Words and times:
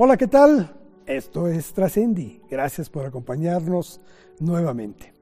Hola, 0.00 0.16
¿qué 0.16 0.28
tal? 0.28 0.76
Esto 1.06 1.48
es 1.48 1.72
Trascendi. 1.72 2.40
Gracias 2.48 2.88
por 2.88 3.04
acompañarnos 3.04 4.00
nuevamente. 4.38 5.12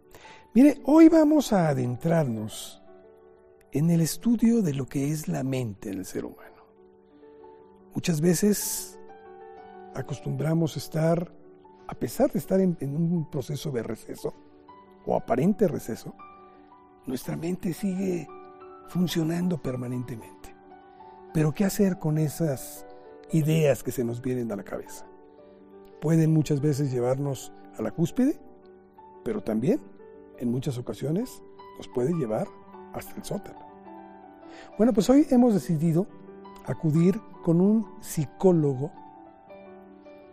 Mire, 0.53 0.83
hoy 0.85 1.09
vamos 1.09 1.51
a 1.55 1.71
adentrarnos 1.71 2.83
en 3.73 3.89
el 3.89 4.03
estudio 4.03 4.61
de 4.61 4.75
lo 4.75 4.85
que 4.85 5.11
es 5.11 5.29
la 5.29 5.43
mente 5.45 5.91
en 5.91 6.01
el 6.01 6.05
ser 6.05 6.27
humano. 6.27 6.63
Muchas 7.95 8.21
veces 8.21 8.99
acostumbramos 9.95 10.77
estar, 10.77 11.33
a 11.89 11.95
pesar 11.95 12.31
de 12.31 12.39
estar 12.39 12.61
en, 12.61 12.77
en 12.81 12.97
un 12.97 13.31
proceso 13.31 13.71
de 13.71 13.83
receso 13.83 14.35
o 15.07 15.17
aparente 15.17 15.69
receso, 15.69 16.15
nuestra 17.07 17.35
mente 17.35 17.73
sigue 17.73 18.29
funcionando 18.89 19.57
permanentemente. 19.57 20.55
Pero 21.33 21.55
¿qué 21.55 21.65
hacer 21.65 21.99
con 21.99 22.19
esas 22.19 22.85
ideas 23.33 23.83
que 23.83 23.93
se 23.93 24.05
nos 24.05 24.23
vienen 24.23 24.53
a 24.53 24.57
la 24.57 24.65
cabeza. 24.65 25.07
Pueden 26.01 26.33
muchas 26.33 26.61
veces 26.61 26.93
llevarnos 26.93 27.53
a 27.79 27.83
la 27.83 27.91
cúspide, 27.91 28.39
pero 29.25 29.43
también 29.43 29.81
en 30.39 30.51
muchas 30.51 30.79
ocasiones 30.79 31.43
nos 31.79 31.89
puede 31.89 32.13
llevar 32.15 32.47
hasta 32.93 33.15
el 33.17 33.25
sótano. 33.25 33.59
Bueno, 34.79 34.93
pues 34.93 35.11
hoy 35.11 35.27
hemos 35.31 35.55
decidido 35.55 36.07
acudir 36.67 37.21
con 37.43 37.61
un 37.61 37.87
psicólogo 38.01 38.93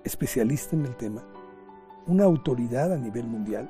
especialista 0.04 0.76
en 0.76 0.86
el 0.86 0.96
tema, 0.96 1.24
una 2.08 2.26
autoridad 2.26 2.92
a 2.94 2.98
nivel 2.98 3.28
mundial. 3.28 3.70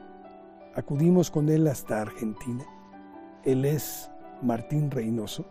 Acudimos 0.75 1.29
con 1.29 1.49
él 1.49 1.67
hasta 1.67 2.01
Argentina. 2.01 2.65
Él 3.43 3.65
es 3.65 4.09
Martín 4.41 4.89
Reynoso. 4.89 5.45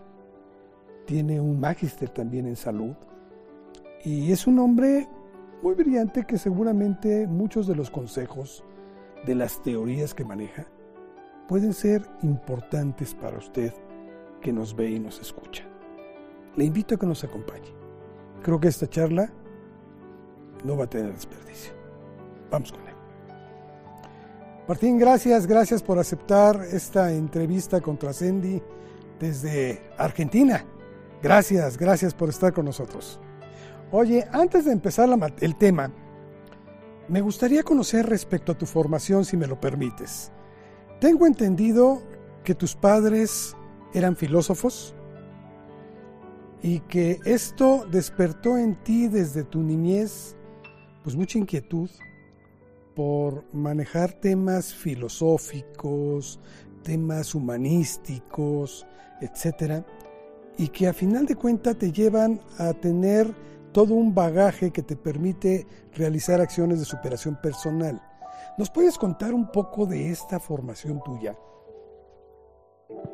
Tiene 1.07 1.41
un 1.41 1.61
magíster 1.61 2.09
también 2.09 2.47
en 2.47 2.57
salud 2.57 2.97
y 4.05 4.33
es 4.33 4.47
un 4.47 4.59
hombre 4.59 5.09
muy 5.63 5.75
brillante 5.75 6.25
que 6.25 6.39
seguramente 6.39 7.27
muchos 7.27 7.67
de 7.67 7.77
los 7.77 7.91
consejos, 7.91 8.65
de 9.25 9.35
las 9.35 9.63
teorías 9.63 10.13
que 10.15 10.25
maneja, 10.25 10.67
pueden 11.47 11.73
ser 11.73 12.09
importantes 12.23 13.15
para 13.15 13.39
usted 13.39 13.73
que 14.41 14.53
nos 14.53 14.75
ve 14.75 14.91
y 14.91 14.99
nos 14.99 15.21
escucha. 15.21 15.65
Le 16.57 16.65
invito 16.65 16.95
a 16.95 16.99
que 16.99 17.07
nos 17.07 17.23
acompañe. 17.23 17.73
Creo 18.43 18.59
que 18.59 18.69
esta 18.69 18.89
charla 18.89 19.33
no 20.65 20.77
va 20.77 20.85
a 20.85 20.91
tener 20.91 21.13
desperdicio. 21.13 21.73
Vamos 22.51 22.73
con 22.73 22.81
él. 22.81 22.95
Martín, 24.67 24.99
gracias, 24.99 25.47
gracias 25.47 25.83
por 25.83 25.99
aceptar 25.99 26.61
esta 26.73 27.13
entrevista 27.13 27.81
con 27.81 27.99
Trascendi 27.99 28.61
desde 29.21 29.83
Argentina. 29.97 30.65
Gracias, 31.23 31.79
gracias 31.79 32.15
por 32.15 32.29
estar 32.29 32.53
con 32.53 32.65
nosotros. 32.65 33.21
Oye, 33.95 34.27
antes 34.33 34.65
de 34.65 34.73
empezar 34.73 35.07
el 35.41 35.57
tema, 35.57 35.93
me 37.09 37.21
gustaría 37.21 37.63
conocer 37.63 38.07
respecto 38.07 38.53
a 38.53 38.57
tu 38.57 38.65
formación, 38.65 39.27
si 39.27 39.37
me 39.37 39.47
lo 39.47 39.61
permites. 39.61 40.33
Tengo 40.99 41.27
entendido 41.27 42.03
que 42.43 42.55
tus 42.55 42.75
padres 42.75 43.55
eran 43.93 44.17
filósofos 44.17 44.95
y 46.63 46.81
que 46.81 47.21
esto 47.27 47.87
despertó 47.91 48.57
en 48.57 48.77
ti 48.83 49.09
desde 49.09 49.45
tu 49.45 49.61
niñez 49.63 50.37
pues 51.05 51.15
mucha 51.15 51.39
inquietud 51.39 51.91
por 52.97 53.45
manejar 53.53 54.15
temas 54.15 54.73
filosóficos, 54.73 56.41
temas 56.83 57.35
humanísticos, 57.35 58.87
etcétera, 59.21 59.85
y 60.57 60.69
que 60.69 60.89
a 60.89 60.95
final 60.95 61.27
de 61.27 61.35
cuentas 61.35 61.77
te 61.77 61.93
llevan 61.93 62.41
a 62.57 62.73
tener 62.73 63.35
todo 63.73 63.95
un 63.95 64.15
bagaje 64.15 64.71
que 64.71 64.83
te 64.83 64.97
permite 64.97 65.67
realizar 65.95 66.41
acciones 66.41 66.79
de 66.79 66.85
superación 66.85 67.39
personal. 67.43 68.01
¿Nos 68.59 68.71
puedes 68.71 68.99
contar 68.99 69.33
un 69.33 69.51
poco 69.51 69.87
de 69.87 70.11
esta 70.11 70.39
formación 70.39 71.01
tuya? 71.03 71.35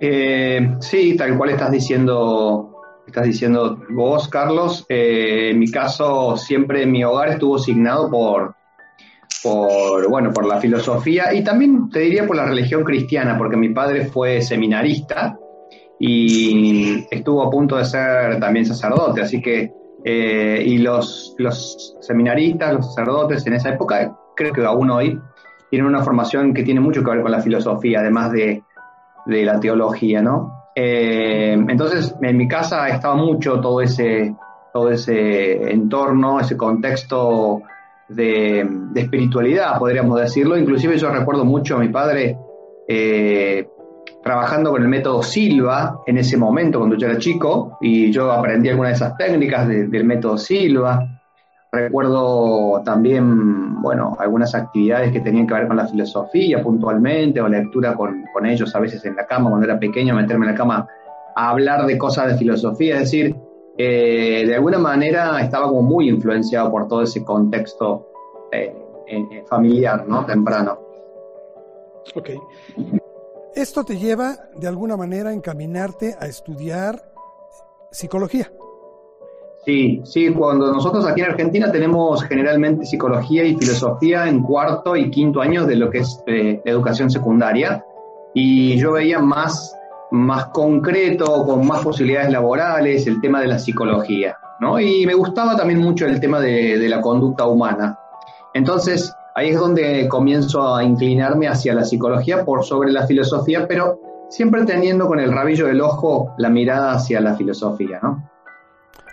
Eh, 0.00 0.76
sí, 0.80 1.16
tal 1.16 1.36
cual 1.36 1.50
estás 1.50 1.70
diciendo, 1.70 2.82
estás 3.06 3.24
diciendo 3.24 3.80
vos, 3.90 4.28
Carlos. 4.28 4.84
Eh, 4.88 5.50
en 5.50 5.58
mi 5.58 5.70
caso, 5.70 6.36
siempre 6.36 6.86
mi 6.86 7.04
hogar 7.04 7.30
estuvo 7.30 7.56
asignado 7.56 8.10
por, 8.10 8.54
por, 9.42 10.08
bueno, 10.08 10.32
por 10.32 10.46
la 10.46 10.58
filosofía 10.58 11.32
y 11.32 11.44
también 11.44 11.88
te 11.90 12.00
diría 12.00 12.26
por 12.26 12.36
la 12.36 12.46
religión 12.46 12.84
cristiana, 12.84 13.38
porque 13.38 13.56
mi 13.56 13.70
padre 13.70 14.06
fue 14.06 14.42
seminarista 14.42 15.38
y 16.00 17.06
estuvo 17.10 17.42
a 17.42 17.50
punto 17.50 17.76
de 17.76 17.84
ser 17.84 18.38
también 18.38 18.66
sacerdote, 18.66 19.22
así 19.22 19.40
que 19.40 19.72
eh, 20.10 20.62
y 20.64 20.78
los, 20.78 21.34
los 21.36 21.94
seminaristas, 22.00 22.72
los 22.72 22.94
sacerdotes 22.94 23.46
en 23.46 23.52
esa 23.52 23.68
época, 23.74 24.16
creo 24.34 24.54
que 24.54 24.64
aún 24.64 24.90
hoy, 24.90 25.20
tienen 25.68 25.86
una 25.86 26.02
formación 26.02 26.54
que 26.54 26.62
tiene 26.62 26.80
mucho 26.80 27.04
que 27.04 27.10
ver 27.10 27.20
con 27.20 27.30
la 27.30 27.42
filosofía, 27.42 28.00
además 28.00 28.32
de, 28.32 28.62
de 29.26 29.44
la 29.44 29.60
teología, 29.60 30.22
¿no? 30.22 30.70
Eh, 30.74 31.52
entonces, 31.52 32.14
en 32.22 32.38
mi 32.38 32.48
casa 32.48 32.88
estaba 32.88 33.16
mucho 33.16 33.60
todo 33.60 33.82
ese, 33.82 34.34
todo 34.72 34.90
ese 34.90 35.70
entorno, 35.72 36.40
ese 36.40 36.56
contexto 36.56 37.60
de, 38.08 38.66
espiritualidad, 38.94 39.78
podríamos 39.78 40.18
decirlo. 40.18 40.56
Inclusive 40.56 40.96
yo 40.96 41.10
recuerdo 41.10 41.44
mucho 41.44 41.76
a 41.76 41.80
mi 41.80 41.88
padre 41.88 42.38
eh, 42.88 43.68
trabajando 44.22 44.70
con 44.70 44.82
el 44.82 44.88
método 44.88 45.22
Silva 45.22 46.00
en 46.06 46.18
ese 46.18 46.36
momento 46.36 46.78
cuando 46.78 46.96
yo 46.96 47.06
era 47.06 47.18
chico 47.18 47.78
y 47.80 48.10
yo 48.10 48.30
aprendí 48.30 48.68
algunas 48.68 48.92
de 48.92 48.96
esas 48.96 49.16
técnicas 49.16 49.68
del 49.68 50.04
método 50.04 50.36
Silva. 50.38 51.06
Recuerdo 51.70 52.82
también, 52.82 53.82
bueno, 53.82 54.16
algunas 54.18 54.54
actividades 54.54 55.12
que 55.12 55.20
tenían 55.20 55.46
que 55.46 55.54
ver 55.54 55.68
con 55.68 55.76
la 55.76 55.86
filosofía 55.86 56.62
puntualmente 56.62 57.40
o 57.40 57.48
lectura 57.48 57.94
con, 57.94 58.24
con 58.32 58.46
ellos 58.46 58.74
a 58.74 58.80
veces 58.80 59.04
en 59.04 59.16
la 59.16 59.26
cama 59.26 59.50
cuando 59.50 59.66
era 59.66 59.78
pequeño, 59.78 60.14
meterme 60.14 60.46
en 60.46 60.52
la 60.52 60.58
cama 60.58 60.88
a 61.36 61.50
hablar 61.50 61.86
de 61.86 61.98
cosas 61.98 62.28
de 62.32 62.38
filosofía, 62.38 62.94
es 62.94 63.00
decir, 63.02 63.36
eh, 63.80 64.44
de 64.44 64.54
alguna 64.56 64.78
manera 64.78 65.40
estaba 65.40 65.68
como 65.68 65.82
muy 65.82 66.08
influenciado 66.08 66.68
por 66.68 66.88
todo 66.88 67.02
ese 67.02 67.24
contexto 67.24 68.08
eh, 68.50 68.74
familiar, 69.48 70.04
¿no? 70.08 70.26
Temprano. 70.26 70.80
Ok. 72.16 72.30
Esto 73.58 73.82
te 73.82 73.98
lleva 73.98 74.36
de 74.54 74.68
alguna 74.68 74.96
manera 74.96 75.30
a 75.30 75.32
encaminarte 75.32 76.14
a 76.20 76.26
estudiar 76.26 77.10
psicología. 77.90 78.52
Sí, 79.64 80.00
sí, 80.04 80.30
cuando 80.30 80.72
nosotros 80.72 81.04
aquí 81.04 81.22
en 81.22 81.32
Argentina 81.32 81.72
tenemos 81.72 82.22
generalmente 82.22 82.86
psicología 82.86 83.42
y 83.42 83.56
filosofía 83.56 84.28
en 84.28 84.44
cuarto 84.44 84.94
y 84.94 85.10
quinto 85.10 85.40
año 85.40 85.66
de 85.66 85.74
lo 85.74 85.90
que 85.90 85.98
es 85.98 86.22
eh, 86.28 86.62
educación 86.64 87.10
secundaria, 87.10 87.84
y 88.32 88.78
yo 88.78 88.92
veía 88.92 89.18
más, 89.18 89.76
más 90.12 90.46
concreto, 90.50 91.44
con 91.44 91.66
más 91.66 91.82
posibilidades 91.82 92.30
laborales, 92.30 93.08
el 93.08 93.20
tema 93.20 93.40
de 93.40 93.48
la 93.48 93.58
psicología, 93.58 94.36
¿no? 94.60 94.78
Y 94.78 95.04
me 95.04 95.14
gustaba 95.14 95.56
también 95.56 95.80
mucho 95.80 96.06
el 96.06 96.20
tema 96.20 96.38
de 96.38 96.88
la 96.88 97.00
conducta 97.00 97.44
humana. 97.48 97.98
Entonces, 98.54 99.12
ahí 99.38 99.50
es 99.50 99.58
donde 99.58 100.08
comienzo 100.08 100.74
a 100.74 100.82
inclinarme 100.82 101.46
hacia 101.46 101.72
la 101.72 101.84
psicología 101.84 102.44
por 102.44 102.64
sobre 102.64 102.90
la 102.90 103.06
filosofía, 103.06 103.68
pero 103.68 104.00
siempre 104.28 104.64
teniendo 104.64 105.06
con 105.06 105.20
el 105.20 105.32
rabillo 105.32 105.66
del 105.66 105.80
ojo 105.80 106.34
la 106.38 106.50
mirada 106.50 106.92
hacia 106.92 107.20
la 107.20 107.36
filosofía, 107.36 108.00
¿no? 108.02 108.28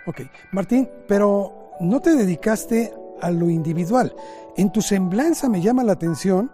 Ok, 0.08 0.22
Martín, 0.52 0.88
pero 1.06 1.70
no 1.78 2.00
te 2.00 2.16
dedicaste 2.16 2.92
a 3.20 3.30
lo 3.30 3.48
individual. 3.48 4.14
En 4.56 4.72
tu 4.72 4.82
semblanza 4.82 5.48
me 5.48 5.60
llama 5.60 5.84
la 5.84 5.92
atención 5.92 6.50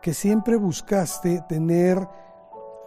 que 0.00 0.14
siempre 0.14 0.56
buscaste 0.56 1.42
tener 1.46 1.98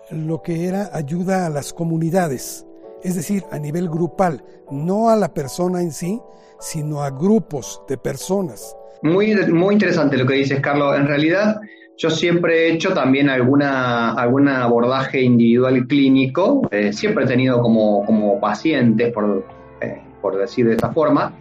lo 0.09 0.41
que 0.41 0.67
era 0.67 0.89
ayuda 0.93 1.45
a 1.45 1.49
las 1.51 1.73
comunidades, 1.73 2.65
es 3.03 3.15
decir, 3.15 3.45
a 3.51 3.59
nivel 3.59 3.87
grupal, 3.87 4.43
no 4.71 5.09
a 5.09 5.15
la 5.15 5.31
persona 5.31 5.81
en 5.81 5.91
sí, 5.91 6.19
sino 6.59 7.03
a 7.03 7.11
grupos 7.11 7.83
de 7.87 7.97
personas. 7.99 8.75
Muy, 9.03 9.35
muy 9.51 9.73
interesante 9.73 10.17
lo 10.17 10.25
que 10.25 10.35
dices, 10.35 10.61
Carlos. 10.61 10.95
En 10.97 11.07
realidad, 11.07 11.59
yo 11.97 12.09
siempre 12.09 12.67
he 12.67 12.73
hecho 12.73 12.93
también 12.93 13.29
alguna, 13.29 14.13
algún 14.13 14.47
abordaje 14.47 15.21
individual 15.21 15.85
clínico, 15.87 16.67
eh, 16.71 16.93
siempre 16.93 17.25
he 17.25 17.27
tenido 17.27 17.61
como, 17.61 18.05
como 18.05 18.39
pacientes, 18.39 19.13
por, 19.13 19.45
eh, 19.81 20.01
por 20.21 20.37
decir 20.37 20.67
de 20.67 20.75
esta 20.75 20.91
forma, 20.91 21.33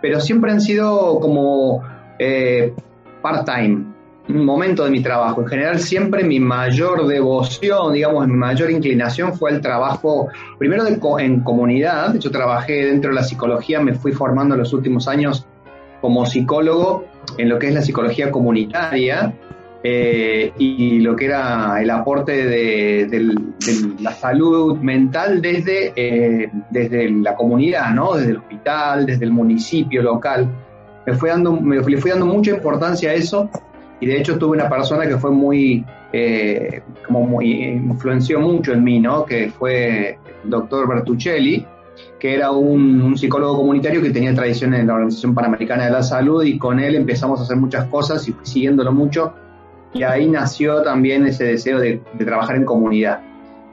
pero 0.00 0.18
siempre 0.18 0.50
han 0.50 0.62
sido 0.62 1.20
como 1.20 1.82
eh, 2.18 2.72
part-time, 3.22 3.84
un 4.28 4.44
momento 4.44 4.84
de 4.84 4.90
mi 4.90 5.02
trabajo. 5.02 5.42
En 5.42 5.48
general, 5.48 5.78
siempre 5.78 6.24
mi 6.24 6.40
mayor 6.40 7.06
devoción, 7.06 7.92
digamos, 7.92 8.26
mi 8.26 8.34
mayor 8.34 8.70
inclinación 8.70 9.34
fue 9.34 9.50
el 9.50 9.60
trabajo, 9.60 10.28
primero 10.58 10.84
en 10.86 11.40
comunidad. 11.40 12.14
Yo 12.18 12.30
trabajé 12.30 12.86
dentro 12.86 13.10
de 13.10 13.16
la 13.16 13.24
psicología, 13.24 13.80
me 13.80 13.94
fui 13.94 14.12
formando 14.12 14.54
en 14.54 14.60
los 14.60 14.72
últimos 14.72 15.06
años 15.06 15.46
como 16.00 16.26
psicólogo 16.26 17.04
en 17.38 17.48
lo 17.48 17.58
que 17.58 17.68
es 17.68 17.74
la 17.74 17.82
psicología 17.82 18.30
comunitaria 18.30 19.34
eh, 19.82 20.52
y 20.58 21.00
lo 21.00 21.16
que 21.16 21.24
era 21.24 21.80
el 21.80 21.88
aporte 21.90 22.44
de, 22.44 23.34
la 24.00 24.12
salud 24.12 24.78
mental 24.78 25.40
desde, 25.40 25.92
eh, 25.96 26.50
desde 26.70 27.10
la 27.10 27.34
comunidad, 27.34 27.90
¿no? 27.94 28.14
desde 28.14 28.32
el 28.32 28.36
hospital, 28.38 29.06
desde 29.06 29.24
el 29.24 29.32
municipio 29.32 30.02
local. 30.02 30.48
me 31.06 31.14
fui 31.14 31.30
dando, 31.30 31.52
me, 31.52 31.80
le 31.80 31.96
fui 31.96 32.10
dando 32.10 32.26
mucha 32.26 32.50
importancia 32.50 33.10
a 33.10 33.14
eso 33.14 33.48
y 34.00 34.06
de 34.06 34.18
hecho 34.18 34.38
tuve 34.38 34.56
una 34.56 34.68
persona 34.68 35.06
que 35.06 35.16
fue 35.16 35.30
muy, 35.30 35.84
eh, 36.12 36.82
como 37.06 37.26
muy, 37.26 37.62
influenció 37.62 38.38
mucho 38.40 38.72
en 38.72 38.84
mí, 38.84 39.00
¿no? 39.00 39.24
Que 39.24 39.50
fue 39.50 40.18
el 40.44 40.50
doctor 40.50 40.88
Bertuccelli, 40.88 41.66
que 42.20 42.34
era 42.34 42.52
un, 42.52 43.16
psicólogo 43.16 43.56
comunitario 43.56 44.00
que 44.00 44.10
tenía 44.10 44.34
tradición 44.34 44.74
en 44.74 44.86
la 44.86 44.94
Organización 44.94 45.34
Panamericana 45.34 45.86
de 45.86 45.90
la 45.90 46.02
Salud 46.02 46.44
y 46.44 46.58
con 46.58 46.78
él 46.78 46.94
empezamos 46.94 47.40
a 47.40 47.42
hacer 47.42 47.56
muchas 47.56 47.86
cosas 47.86 48.28
y 48.28 48.34
siguiéndolo 48.42 48.92
mucho 48.92 49.32
y 49.92 50.04
ahí 50.04 50.28
nació 50.28 50.82
también 50.82 51.26
ese 51.26 51.44
deseo 51.44 51.80
de, 51.80 52.00
de 52.12 52.24
trabajar 52.24 52.54
en 52.56 52.64
comunidad. 52.64 53.22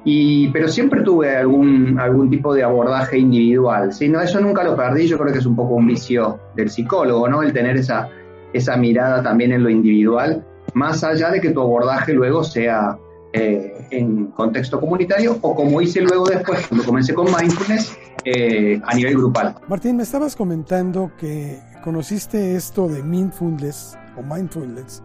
Y, 0.03 0.47
pero 0.49 0.69
siempre 0.69 1.01
tuve 1.01 1.35
algún, 1.35 1.99
algún 1.99 2.29
tipo 2.29 2.53
de 2.53 2.63
abordaje 2.63 3.17
individual. 3.17 3.91
¿sí? 3.91 4.07
No, 4.07 4.21
eso 4.21 4.39
nunca 4.39 4.63
lo 4.63 4.75
perdí, 4.75 5.05
yo 5.05 5.17
creo 5.17 5.33
que 5.33 5.39
es 5.39 5.45
un 5.45 5.55
poco 5.55 5.75
un 5.75 5.85
vicio 5.85 6.39
del 6.55 6.69
psicólogo, 6.69 7.27
¿no? 7.27 7.43
El 7.43 7.51
tener 7.51 7.75
esa, 7.75 8.07
esa 8.53 8.77
mirada 8.77 9.21
también 9.21 9.51
en 9.51 9.63
lo 9.63 9.69
individual, 9.69 10.45
más 10.73 11.03
allá 11.03 11.29
de 11.29 11.41
que 11.41 11.49
tu 11.51 11.61
abordaje 11.61 12.13
luego 12.13 12.43
sea 12.43 12.97
eh, 13.37 13.87
en 13.91 14.27
contexto 14.27 14.79
comunitario 14.79 15.37
o 15.41 15.55
como 15.55 15.81
hice 15.81 16.01
luego 16.01 16.25
después, 16.27 16.65
cuando 16.67 16.85
comencé 16.85 17.13
con 17.13 17.25
mindfulness, 17.25 17.97
eh, 18.25 18.81
a 18.83 18.95
nivel 18.95 19.15
grupal. 19.15 19.55
Martín, 19.67 19.97
me 19.97 20.03
estabas 20.03 20.35
comentando 20.35 21.11
que 21.17 21.59
conociste 21.83 22.55
esto 22.55 22.87
de 22.87 23.03
mindfulness 23.03 23.97
o 24.17 24.23
mindfulness. 24.23 25.03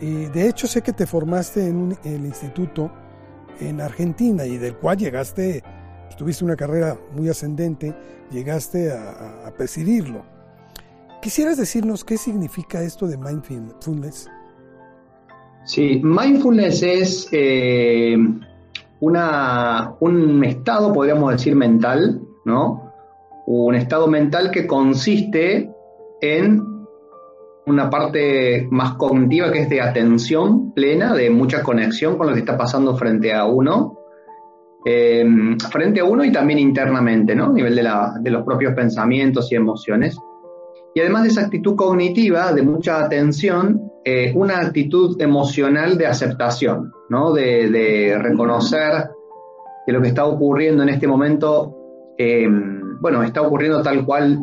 Y 0.00 0.26
de 0.26 0.48
hecho 0.48 0.66
sé 0.66 0.82
que 0.82 0.92
te 0.92 1.06
formaste 1.06 1.66
en 1.66 1.96
el 2.04 2.24
instituto 2.24 2.90
en 3.58 3.80
Argentina 3.80 4.46
y 4.46 4.56
del 4.56 4.76
cual 4.76 4.96
llegaste, 4.96 5.62
tuviste 6.16 6.44
una 6.44 6.56
carrera 6.56 6.96
muy 7.14 7.28
ascendente, 7.28 7.94
llegaste 8.30 8.92
a, 8.92 9.46
a 9.46 9.50
presidirlo. 9.52 10.22
¿Quisieras 11.20 11.58
decirnos 11.58 12.04
qué 12.04 12.16
significa 12.16 12.82
esto 12.82 13.06
de 13.06 13.18
mindfulness? 13.18 14.30
Sí, 15.64 16.00
mindfulness 16.02 16.82
es 16.82 17.28
eh, 17.32 18.16
una, 19.00 19.94
un 20.00 20.44
estado, 20.44 20.92
podríamos 20.92 21.32
decir, 21.32 21.54
mental, 21.54 22.20
¿no? 22.44 22.92
Un 23.46 23.74
estado 23.74 24.06
mental 24.06 24.50
que 24.50 24.66
consiste 24.66 25.70
en 26.20 26.62
una 27.66 27.88
parte 27.88 28.66
más 28.70 28.94
cognitiva 28.94 29.52
que 29.52 29.60
es 29.62 29.70
de 29.70 29.80
atención 29.80 30.72
plena, 30.72 31.14
de 31.14 31.30
mucha 31.30 31.62
conexión 31.62 32.16
con 32.16 32.26
lo 32.26 32.32
que 32.32 32.40
está 32.40 32.56
pasando 32.56 32.96
frente 32.96 33.32
a 33.32 33.46
uno, 33.46 33.96
eh, 34.84 35.24
frente 35.70 36.00
a 36.00 36.04
uno 36.04 36.24
y 36.24 36.32
también 36.32 36.58
internamente, 36.58 37.34
¿no? 37.34 37.46
A 37.46 37.52
nivel 37.52 37.76
de, 37.76 37.82
la, 37.82 38.14
de 38.20 38.30
los 38.30 38.44
propios 38.44 38.74
pensamientos 38.74 39.52
y 39.52 39.56
emociones. 39.56 40.18
Y 40.94 41.00
además 41.00 41.22
de 41.22 41.28
esa 41.28 41.42
actitud 41.42 41.76
cognitiva, 41.76 42.52
de 42.52 42.62
mucha 42.62 43.04
atención, 43.04 43.89
eh, 44.02 44.32
una 44.34 44.60
actitud 44.60 45.20
emocional 45.20 45.98
de 45.98 46.06
aceptación, 46.06 46.92
¿no? 47.10 47.32
De, 47.32 48.16
reconocer 48.18 49.10
que 49.84 49.92
lo 49.92 50.00
que 50.00 50.08
está 50.08 50.24
ocurriendo 50.24 50.82
en 50.82 50.88
este 50.88 51.06
momento, 51.06 52.14
eh, 52.16 52.48
bueno, 53.00 53.22
está 53.22 53.42
ocurriendo 53.42 53.82
tal 53.82 54.06
cual, 54.06 54.38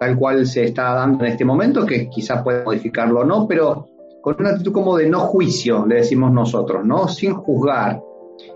tal 0.00 0.18
cual 0.18 0.44
se 0.46 0.64
está 0.64 0.94
dando 0.94 1.24
en 1.24 1.32
este 1.32 1.44
momento, 1.44 1.86
que 1.86 2.08
quizás 2.08 2.42
puede 2.42 2.64
modificarlo 2.64 3.20
o 3.20 3.24
no, 3.24 3.46
pero 3.46 3.86
con 4.22 4.36
una 4.40 4.50
actitud 4.50 4.72
como 4.72 4.96
de 4.96 5.08
no 5.08 5.20
juicio, 5.20 5.86
le 5.86 5.96
decimos 5.96 6.32
nosotros, 6.32 6.84
¿no? 6.84 7.06
Sin 7.06 7.32
juzgar. 7.32 8.02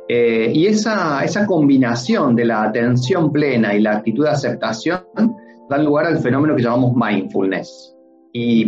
Eh, 0.08 0.50
y 0.52 0.66
esa, 0.66 1.22
esa 1.22 1.46
combinación 1.46 2.34
de 2.34 2.44
la 2.44 2.64
atención 2.64 3.30
plena 3.30 3.72
y 3.72 3.80
la 3.80 3.98
actitud 3.98 4.24
de 4.24 4.30
aceptación 4.30 5.04
dan 5.68 5.84
lugar 5.84 6.06
al 6.06 6.18
fenómeno 6.18 6.56
que 6.56 6.62
llamamos 6.64 6.96
mindfulness. 6.96 7.96
Y 8.32 8.66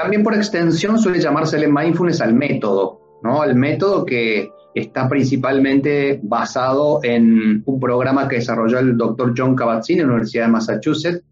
también 0.00 0.22
por 0.22 0.34
extensión 0.34 0.98
suele 0.98 1.20
llamársele 1.20 1.68
mindfulness 1.68 2.20
al 2.20 2.34
método, 2.34 3.18
¿no? 3.22 3.42
Al 3.42 3.54
método 3.54 4.04
que 4.04 4.50
está 4.74 5.08
principalmente 5.08 6.20
basado 6.22 7.00
en 7.02 7.62
un 7.66 7.80
programa 7.80 8.28
que 8.28 8.36
desarrolló 8.36 8.78
el 8.78 8.96
doctor 8.96 9.34
John 9.36 9.56
Kabat-Zinn 9.56 10.00
en 10.00 10.06
la 10.06 10.12
Universidad 10.14 10.46
de 10.46 10.52
Massachusetts, 10.52 11.24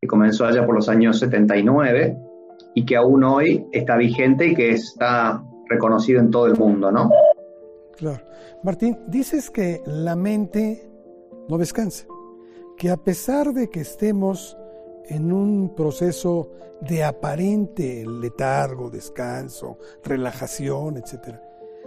que 0.00 0.06
comenzó 0.06 0.46
allá 0.46 0.64
por 0.64 0.74
los 0.74 0.88
años 0.88 1.18
79 1.18 2.16
y 2.74 2.84
que 2.84 2.96
aún 2.96 3.24
hoy 3.24 3.66
está 3.72 3.96
vigente 3.96 4.48
y 4.48 4.54
que 4.54 4.70
está 4.70 5.42
reconocido 5.68 6.20
en 6.20 6.30
todo 6.30 6.46
el 6.46 6.56
mundo, 6.56 6.92
¿no? 6.92 7.10
Claro. 7.96 8.22
Martín, 8.62 8.98
dices 9.08 9.50
que 9.50 9.80
la 9.86 10.14
mente 10.14 10.88
no 11.48 11.58
descansa 11.58 12.06
que 12.76 12.90
a 12.90 12.96
pesar 12.96 13.52
de 13.52 13.68
que 13.70 13.80
estemos 13.80 14.56
en 15.08 15.32
un 15.32 15.74
proceso 15.74 16.50
de 16.80 17.04
aparente 17.04 18.04
letargo, 18.06 18.90
descanso, 18.90 19.78
relajación, 20.04 20.96
etc., 20.98 21.36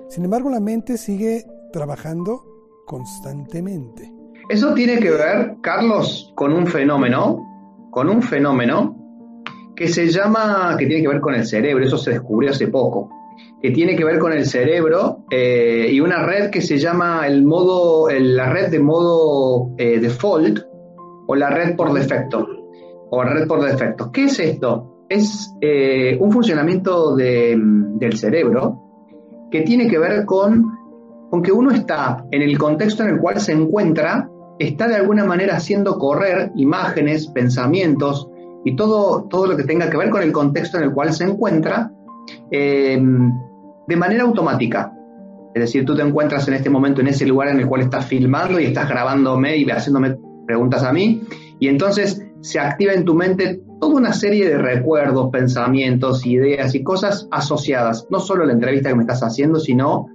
sin 0.07 0.25
embargo 0.25 0.49
la 0.49 0.59
mente 0.59 0.97
sigue 0.97 1.45
trabajando 1.71 2.43
constantemente. 2.85 4.11
Eso 4.49 4.73
tiene 4.73 4.99
que 4.99 5.11
ver, 5.11 5.57
Carlos, 5.61 6.33
con 6.35 6.53
un 6.53 6.65
fenómeno, 6.65 7.87
con 7.91 8.09
un 8.09 8.23
fenómeno 8.23 8.95
que 9.75 9.87
se 9.87 10.07
llama, 10.07 10.75
que 10.77 10.87
tiene 10.87 11.03
que 11.03 11.07
ver 11.07 11.21
con 11.21 11.35
el 11.35 11.45
cerebro, 11.45 11.85
eso 11.85 11.97
se 11.97 12.11
descubrió 12.11 12.49
hace 12.49 12.67
poco, 12.67 13.09
que 13.61 13.71
tiene 13.71 13.95
que 13.95 14.03
ver 14.03 14.19
con 14.19 14.33
el 14.33 14.45
cerebro 14.45 15.25
eh, 15.29 15.87
y 15.91 15.99
una 15.99 16.25
red 16.25 16.49
que 16.49 16.61
se 16.61 16.79
llama 16.79 17.27
el 17.27 17.45
modo, 17.45 18.09
la 18.09 18.49
red 18.49 18.71
de 18.71 18.79
modo 18.79 19.71
eh, 19.77 19.99
default, 19.99 20.59
o 21.27 21.35
la 21.35 21.51
red 21.51 21.75
por 21.75 21.93
defecto, 21.93 22.47
o 23.11 23.23
red 23.23 23.47
por 23.47 23.63
defecto. 23.63 24.11
¿Qué 24.11 24.25
es 24.25 24.39
esto? 24.39 25.05
Es 25.09 25.53
eh, 25.61 26.17
un 26.19 26.31
funcionamiento 26.31 27.15
de, 27.15 27.57
del 27.59 28.17
cerebro 28.17 29.47
que 29.51 29.61
tiene 29.61 29.87
que 29.87 29.97
ver 29.97 30.25
con, 30.25 30.65
con 31.29 31.41
que 31.41 31.51
uno 31.51 31.71
está 31.71 32.25
en 32.31 32.41
el 32.41 32.57
contexto 32.57 33.03
en 33.03 33.09
el 33.09 33.19
cual 33.19 33.39
se 33.39 33.53
encuentra, 33.53 34.29
está 34.59 34.87
de 34.87 34.95
alguna 34.95 35.25
manera 35.25 35.55
haciendo 35.55 35.97
correr 35.97 36.51
imágenes, 36.55 37.27
pensamientos 37.27 38.29
y 38.63 38.75
todo, 38.75 39.23
todo 39.23 39.47
lo 39.47 39.57
que 39.57 39.63
tenga 39.63 39.89
que 39.89 39.97
ver 39.97 40.09
con 40.09 40.21
el 40.21 40.31
contexto 40.31 40.77
en 40.77 40.83
el 40.83 40.93
cual 40.93 41.13
se 41.13 41.23
encuentra 41.23 41.91
eh, 42.51 43.01
de 43.87 43.95
manera 43.95 44.23
automática. 44.23 44.93
Es 45.55 45.61
decir, 45.61 45.83
tú 45.83 45.95
te 45.95 46.03
encuentras 46.03 46.47
en 46.47 46.53
este 46.53 46.69
momento 46.69 47.01
en 47.01 47.07
ese 47.07 47.25
lugar 47.25 47.47
en 47.47 47.59
el 47.59 47.67
cual 47.67 47.81
estás 47.81 48.05
filmando 48.05 48.59
y 48.59 48.65
estás 48.65 48.87
grabándome 48.87 49.57
y 49.57 49.67
haciéndome 49.67 50.15
preguntas 50.45 50.83
a 50.83 50.93
mí, 50.93 51.23
y 51.59 51.67
entonces 51.67 52.23
se 52.41 52.59
activa 52.59 52.93
en 52.93 53.05
tu 53.05 53.15
mente 53.15 53.61
toda 53.79 53.95
una 53.95 54.13
serie 54.13 54.47
de 54.47 54.57
recuerdos, 54.57 55.29
pensamientos, 55.31 56.25
ideas 56.25 56.75
y 56.75 56.83
cosas 56.83 57.27
asociadas, 57.31 58.07
no 58.09 58.19
solo 58.19 58.43
a 58.43 58.47
la 58.47 58.53
entrevista 58.53 58.89
que 58.89 58.95
me 58.95 59.03
estás 59.03 59.21
haciendo, 59.23 59.59
sino 59.59 60.07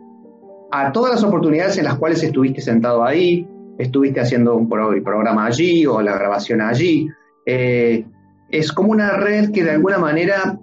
a 0.70 0.92
todas 0.92 1.12
las 1.12 1.24
oportunidades 1.24 1.78
en 1.78 1.84
las 1.84 1.96
cuales 1.96 2.22
estuviste 2.22 2.60
sentado 2.60 3.04
ahí, 3.04 3.46
estuviste 3.78 4.20
haciendo 4.20 4.56
un 4.56 4.68
programa 4.68 5.46
allí 5.46 5.86
o 5.86 6.00
la 6.00 6.14
grabación 6.14 6.60
allí. 6.60 7.08
Eh, 7.46 8.04
es 8.50 8.72
como 8.72 8.90
una 8.90 9.16
red 9.16 9.50
que 9.50 9.64
de 9.64 9.72
alguna 9.72 9.98
manera 9.98 10.58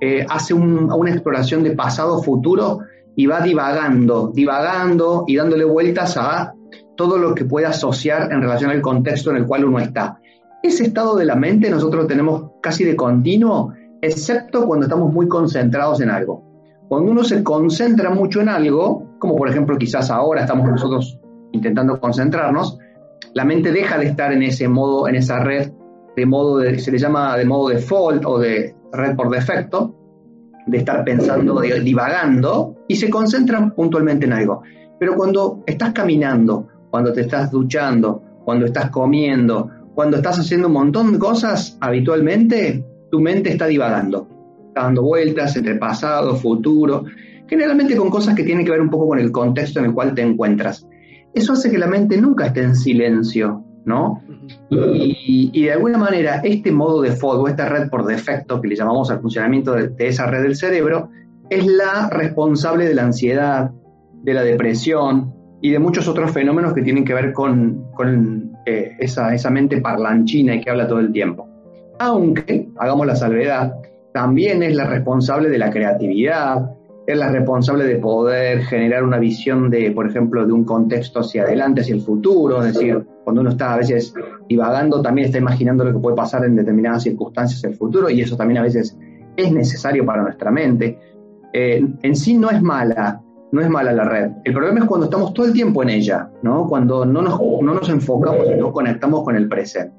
eh, 0.00 0.24
hace 0.28 0.54
un, 0.54 0.92
una 0.92 1.10
exploración 1.10 1.62
de 1.62 1.72
pasado, 1.72 2.22
futuro 2.22 2.80
y 3.16 3.26
va 3.26 3.40
divagando, 3.40 4.30
divagando 4.32 5.24
y 5.26 5.36
dándole 5.36 5.64
vueltas 5.64 6.16
a 6.16 6.54
todo 6.96 7.18
lo 7.18 7.34
que 7.34 7.44
pueda 7.44 7.70
asociar 7.70 8.30
en 8.32 8.42
relación 8.42 8.70
al 8.70 8.80
contexto 8.80 9.30
en 9.30 9.38
el 9.38 9.46
cual 9.46 9.64
uno 9.64 9.78
está. 9.78 10.20
Ese 10.62 10.84
estado 10.84 11.16
de 11.16 11.24
la 11.24 11.36
mente 11.36 11.70
nosotros 11.70 12.06
tenemos 12.06 12.50
casi 12.60 12.84
de 12.84 12.96
continuo, 12.96 13.72
excepto 14.00 14.66
cuando 14.66 14.86
estamos 14.86 15.12
muy 15.12 15.28
concentrados 15.28 16.00
en 16.00 16.10
algo. 16.10 16.44
Cuando 16.88 17.12
uno 17.12 17.24
se 17.24 17.42
concentra 17.42 18.10
mucho 18.10 18.40
en 18.40 18.48
algo, 18.48 19.16
como 19.18 19.36
por 19.36 19.48
ejemplo 19.48 19.76
quizás 19.78 20.10
ahora 20.10 20.42
estamos 20.42 20.68
nosotros 20.68 21.18
intentando 21.52 22.00
concentrarnos, 22.00 22.78
la 23.34 23.44
mente 23.44 23.72
deja 23.72 23.98
de 23.98 24.06
estar 24.06 24.32
en 24.32 24.42
ese 24.42 24.68
modo, 24.68 25.08
en 25.08 25.16
esa 25.16 25.40
red 25.40 25.72
de 26.16 26.26
modo 26.26 26.58
de, 26.58 26.78
se 26.78 26.90
le 26.90 26.98
llama 26.98 27.36
de 27.36 27.44
modo 27.44 27.68
default 27.68 28.24
o 28.24 28.38
de 28.38 28.74
red 28.92 29.14
por 29.14 29.30
defecto, 29.30 29.94
de 30.66 30.78
estar 30.78 31.04
pensando, 31.04 31.60
divagando, 31.60 32.76
y 32.88 32.96
se 32.96 33.08
concentra 33.08 33.72
puntualmente 33.74 34.26
en 34.26 34.32
algo. 34.32 34.62
Pero 34.98 35.14
cuando 35.14 35.62
estás 35.66 35.92
caminando 35.92 36.66
cuando 36.90 37.12
te 37.12 37.22
estás 37.22 37.50
duchando, 37.50 38.22
cuando 38.44 38.66
estás 38.66 38.90
comiendo, 38.90 39.70
cuando 39.98 40.18
estás 40.18 40.38
haciendo 40.38 40.68
un 40.68 40.74
montón 40.74 41.12
de 41.12 41.18
cosas 41.18 41.76
habitualmente, 41.80 42.84
tu 43.10 43.18
mente 43.18 43.50
está 43.50 43.66
divagando, 43.66 44.28
está 44.68 44.82
dando 44.82 45.02
vueltas 45.02 45.56
entre 45.56 45.74
pasado, 45.74 46.36
futuro, 46.36 47.04
generalmente 47.48 47.96
con 47.96 48.08
cosas 48.08 48.36
que 48.36 48.44
tienen 48.44 48.64
que 48.64 48.70
ver 48.70 48.80
un 48.80 48.90
poco 48.90 49.08
con 49.08 49.18
el 49.18 49.32
contexto 49.32 49.80
en 49.80 49.86
el 49.86 49.92
cual 49.92 50.14
te 50.14 50.22
encuentras. 50.22 50.86
Eso 51.34 51.54
hace 51.54 51.68
que 51.68 51.78
la 51.78 51.88
mente 51.88 52.16
nunca 52.16 52.46
esté 52.46 52.62
en 52.62 52.76
silencio, 52.76 53.64
¿no? 53.86 54.22
Y, 54.70 55.50
y 55.52 55.64
de 55.64 55.72
alguna 55.72 55.98
manera 55.98 56.42
este 56.44 56.70
modo 56.70 57.02
de 57.02 57.10
fuego, 57.10 57.48
esta 57.48 57.68
red 57.68 57.90
por 57.90 58.06
defecto 58.06 58.60
que 58.60 58.68
le 58.68 58.76
llamamos 58.76 59.10
al 59.10 59.20
funcionamiento 59.20 59.72
de, 59.72 59.88
de 59.88 60.06
esa 60.06 60.28
red 60.28 60.42
del 60.42 60.54
cerebro, 60.54 61.10
es 61.50 61.66
la 61.66 62.08
responsable 62.08 62.86
de 62.86 62.94
la 62.94 63.02
ansiedad, 63.02 63.72
de 64.22 64.32
la 64.32 64.44
depresión, 64.44 65.34
y 65.60 65.70
de 65.70 65.78
muchos 65.78 66.06
otros 66.06 66.30
fenómenos 66.30 66.72
que 66.72 66.82
tienen 66.82 67.04
que 67.04 67.14
ver 67.14 67.32
con, 67.32 67.90
con 67.96 68.52
eh, 68.68 68.96
esa, 68.98 69.34
esa, 69.34 69.50
mente 69.50 69.80
parlanchina 69.80 70.54
y 70.54 70.60
que 70.60 70.70
habla 70.70 70.86
todo 70.86 71.00
el 71.00 71.10
tiempo. 71.10 71.48
aunque, 71.98 72.68
hagamos 72.76 73.06
la 73.06 73.16
salvedad, 73.16 73.74
también 74.12 74.62
es 74.62 74.74
la 74.76 74.84
responsable 74.84 75.48
de 75.48 75.58
la 75.58 75.70
creatividad, 75.70 76.70
es 77.06 77.16
la 77.16 77.30
responsable 77.30 77.84
de 77.84 77.96
poder 77.96 78.60
generar 78.64 79.02
una 79.02 79.18
visión 79.18 79.70
de, 79.70 79.90
por 79.92 80.06
ejemplo, 80.06 80.46
de 80.46 80.52
un 80.52 80.64
contexto 80.64 81.20
hacia 81.20 81.44
adelante, 81.44 81.80
hacia 81.80 81.94
el 81.94 82.02
futuro, 82.02 82.62
es 82.62 82.74
decir, 82.74 83.02
cuando 83.24 83.40
uno 83.40 83.50
está 83.50 83.72
a 83.72 83.78
veces 83.78 84.12
divagando, 84.46 85.00
también 85.00 85.28
está 85.28 85.38
imaginando 85.38 85.84
lo 85.84 85.94
que 85.94 85.98
puede 86.00 86.16
pasar 86.16 86.44
en 86.44 86.54
determinadas 86.54 87.04
circunstancias 87.04 87.64
el 87.64 87.74
futuro, 87.74 88.10
y 88.10 88.20
eso 88.20 88.36
también 88.36 88.58
a 88.58 88.62
veces 88.62 88.94
es 89.36 89.50
necesario 89.50 90.04
para 90.04 90.22
nuestra 90.22 90.50
mente. 90.50 90.98
Eh, 91.54 91.82
en 92.02 92.14
sí 92.14 92.36
no 92.36 92.50
es 92.50 92.60
mala, 92.60 93.22
no 93.52 93.60
es 93.60 93.68
mala 93.68 93.92
la 93.92 94.04
red. 94.04 94.30
El 94.44 94.52
problema 94.52 94.80
es 94.80 94.86
cuando 94.86 95.06
estamos 95.06 95.32
todo 95.34 95.46
el 95.46 95.52
tiempo 95.52 95.82
en 95.82 95.90
ella, 95.90 96.30
¿no? 96.42 96.66
Cuando 96.68 97.04
no 97.04 97.22
nos, 97.22 97.40
no 97.40 97.74
nos 97.74 97.88
enfocamos 97.88 98.46
y 98.50 98.58
no 98.58 98.72
conectamos 98.72 99.24
con 99.24 99.36
el 99.36 99.48
presente. 99.48 99.94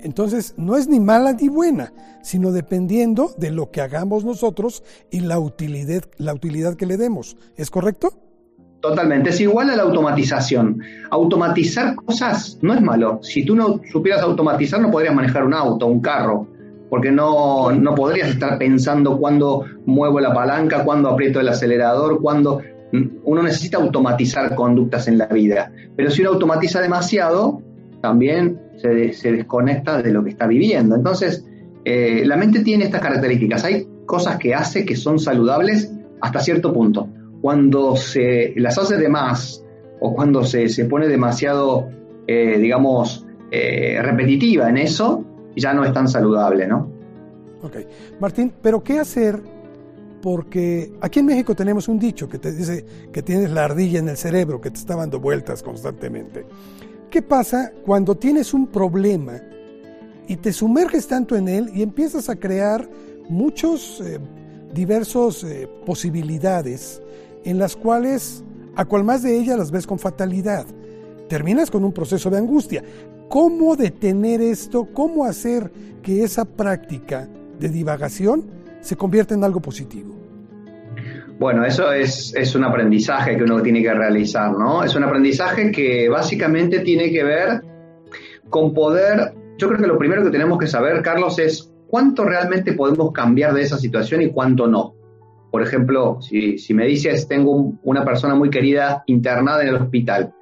Entonces, 0.00 0.54
no 0.56 0.76
es 0.76 0.88
ni 0.88 1.00
mala 1.00 1.32
ni 1.32 1.48
buena, 1.48 1.92
sino 2.22 2.52
dependiendo 2.52 3.30
de 3.38 3.50
lo 3.50 3.70
que 3.70 3.80
hagamos 3.80 4.24
nosotros 4.24 4.82
y 5.10 5.20
la 5.20 5.38
utilidad, 5.38 6.04
la 6.18 6.34
utilidad 6.34 6.76
que 6.76 6.86
le 6.86 6.96
demos. 6.96 7.36
¿Es 7.56 7.70
correcto? 7.70 8.12
Totalmente, 8.80 9.30
es 9.30 9.40
igual 9.40 9.70
a 9.70 9.76
la 9.76 9.82
automatización. 9.82 10.78
Automatizar 11.10 11.94
cosas 11.96 12.58
no 12.60 12.74
es 12.74 12.82
malo. 12.82 13.18
Si 13.22 13.44
tú 13.44 13.56
no 13.56 13.80
supieras 13.90 14.22
automatizar, 14.22 14.78
no 14.80 14.90
podrías 14.90 15.14
manejar 15.14 15.44
un 15.44 15.54
auto, 15.54 15.86
un 15.86 16.00
carro, 16.00 16.48
porque 16.90 17.10
no, 17.10 17.72
no 17.72 17.94
podrías 17.94 18.28
estar 18.28 18.58
pensando 18.58 19.18
cuándo 19.18 19.64
muevo 19.86 20.20
la 20.20 20.32
palanca, 20.32 20.84
cuándo 20.84 21.08
aprieto 21.08 21.40
el 21.40 21.48
acelerador, 21.48 22.20
cuándo... 22.20 22.60
Uno 23.24 23.42
necesita 23.42 23.78
automatizar 23.78 24.54
conductas 24.54 25.08
en 25.08 25.18
la 25.18 25.26
vida, 25.26 25.72
pero 25.96 26.10
si 26.10 26.20
uno 26.20 26.30
automatiza 26.30 26.80
demasiado, 26.80 27.60
también 28.00 28.60
se, 28.76 29.32
desconecta 29.32 30.02
de 30.02 30.12
lo 30.12 30.22
que 30.22 30.30
está 30.30 30.46
viviendo. 30.46 30.94
Entonces, 30.94 31.44
eh, 31.84 32.22
la 32.24 32.36
mente 32.36 32.60
tiene 32.60 32.84
estas 32.84 33.00
características. 33.00 33.64
Hay 33.64 33.88
cosas 34.06 34.36
que 34.38 34.54
hace 34.54 34.84
que 34.84 34.94
son 34.94 35.18
saludables 35.18 35.92
hasta 36.20 36.40
cierto 36.40 36.72
punto. 36.72 37.08
Cuando 37.40 37.96
se 37.96 38.52
las 38.56 38.78
hace 38.78 38.96
de 38.96 39.08
más 39.08 39.64
o 40.00 40.14
cuando 40.14 40.44
se, 40.44 40.68
pone 40.84 41.08
demasiado, 41.08 41.88
eh, 42.26 42.58
digamos, 42.58 43.26
eh, 43.50 43.98
repetitiva 44.02 44.68
en 44.68 44.78
eso, 44.78 45.23
ya 45.56 45.72
no 45.72 45.84
es 45.84 45.92
tan 45.92 46.08
saludable, 46.08 46.66
¿no? 46.66 46.88
Ok. 47.62 47.76
Martín, 48.20 48.52
pero 48.60 48.82
¿qué 48.82 48.98
hacer? 48.98 49.40
Porque 50.20 50.92
aquí 51.00 51.20
en 51.20 51.26
México 51.26 51.54
tenemos 51.54 51.88
un 51.88 51.98
dicho 51.98 52.28
que 52.28 52.38
te 52.38 52.52
dice 52.52 52.84
que 53.12 53.22
tienes 53.22 53.50
la 53.50 53.64
ardilla 53.64 53.98
en 53.98 54.08
el 54.08 54.16
cerebro, 54.16 54.60
que 54.60 54.70
te 54.70 54.78
está 54.78 54.96
dando 54.96 55.20
vueltas 55.20 55.62
constantemente. 55.62 56.46
¿Qué 57.10 57.22
pasa 57.22 57.72
cuando 57.84 58.14
tienes 58.16 58.54
un 58.54 58.66
problema 58.66 59.40
y 60.26 60.36
te 60.36 60.52
sumerges 60.52 61.06
tanto 61.06 61.36
en 61.36 61.48
él 61.48 61.70
y 61.74 61.82
empiezas 61.82 62.28
a 62.28 62.36
crear 62.36 62.88
muchos 63.28 64.00
eh, 64.00 64.18
diversos 64.72 65.44
eh, 65.44 65.68
posibilidades 65.86 67.02
en 67.44 67.58
las 67.58 67.76
cuales 67.76 68.42
a 68.76 68.84
cual 68.84 69.04
más 69.04 69.22
de 69.22 69.38
ellas 69.38 69.58
las 69.58 69.70
ves 69.70 69.86
con 69.86 69.98
fatalidad? 69.98 70.66
Terminas 71.28 71.70
con 71.70 71.84
un 71.84 71.92
proceso 71.92 72.30
de 72.30 72.38
angustia. 72.38 72.82
¿Cómo 73.34 73.74
detener 73.74 74.40
esto? 74.40 74.86
¿Cómo 74.92 75.24
hacer 75.24 75.68
que 76.04 76.22
esa 76.22 76.44
práctica 76.44 77.28
de 77.58 77.68
divagación 77.68 78.44
se 78.80 78.94
convierta 78.94 79.34
en 79.34 79.42
algo 79.42 79.58
positivo? 79.58 80.14
Bueno, 81.40 81.64
eso 81.64 81.92
es, 81.92 82.32
es, 82.36 82.54
un 82.54 82.62
aprendizaje 82.62 83.36
que 83.36 83.42
uno 83.42 83.60
tiene 83.60 83.82
que 83.82 83.92
realizar, 83.92 84.52
¿no? 84.52 84.84
Es 84.84 84.94
un 84.94 85.02
aprendizaje 85.02 85.72
que 85.72 86.08
básicamente 86.08 86.78
tiene 86.78 87.10
que 87.10 87.24
ver 87.24 87.64
con 88.50 88.72
poder, 88.72 89.34
yo 89.58 89.66
creo 89.66 89.80
que 89.80 89.88
lo 89.88 89.98
primero 89.98 90.22
que 90.22 90.30
tenemos 90.30 90.56
que 90.56 90.68
saber, 90.68 91.02
Carlos, 91.02 91.36
es 91.40 91.72
cuánto 91.88 92.24
realmente 92.24 92.74
podemos 92.74 93.10
cambiar 93.10 93.52
de 93.52 93.62
esa 93.62 93.78
situación 93.78 94.22
y 94.22 94.30
cuánto 94.30 94.68
no. 94.68 94.94
Por 95.50 95.60
ejemplo, 95.60 96.18
si, 96.22 96.56
si 96.56 96.72
me 96.72 96.86
dices, 96.86 97.26
tengo 97.26 97.72
una 97.82 98.04
persona 98.04 98.36
muy 98.36 98.48
querida 98.48 99.02
internada 99.08 99.60
en 99.62 99.70
el 99.70 99.74
hospital, 99.74 100.32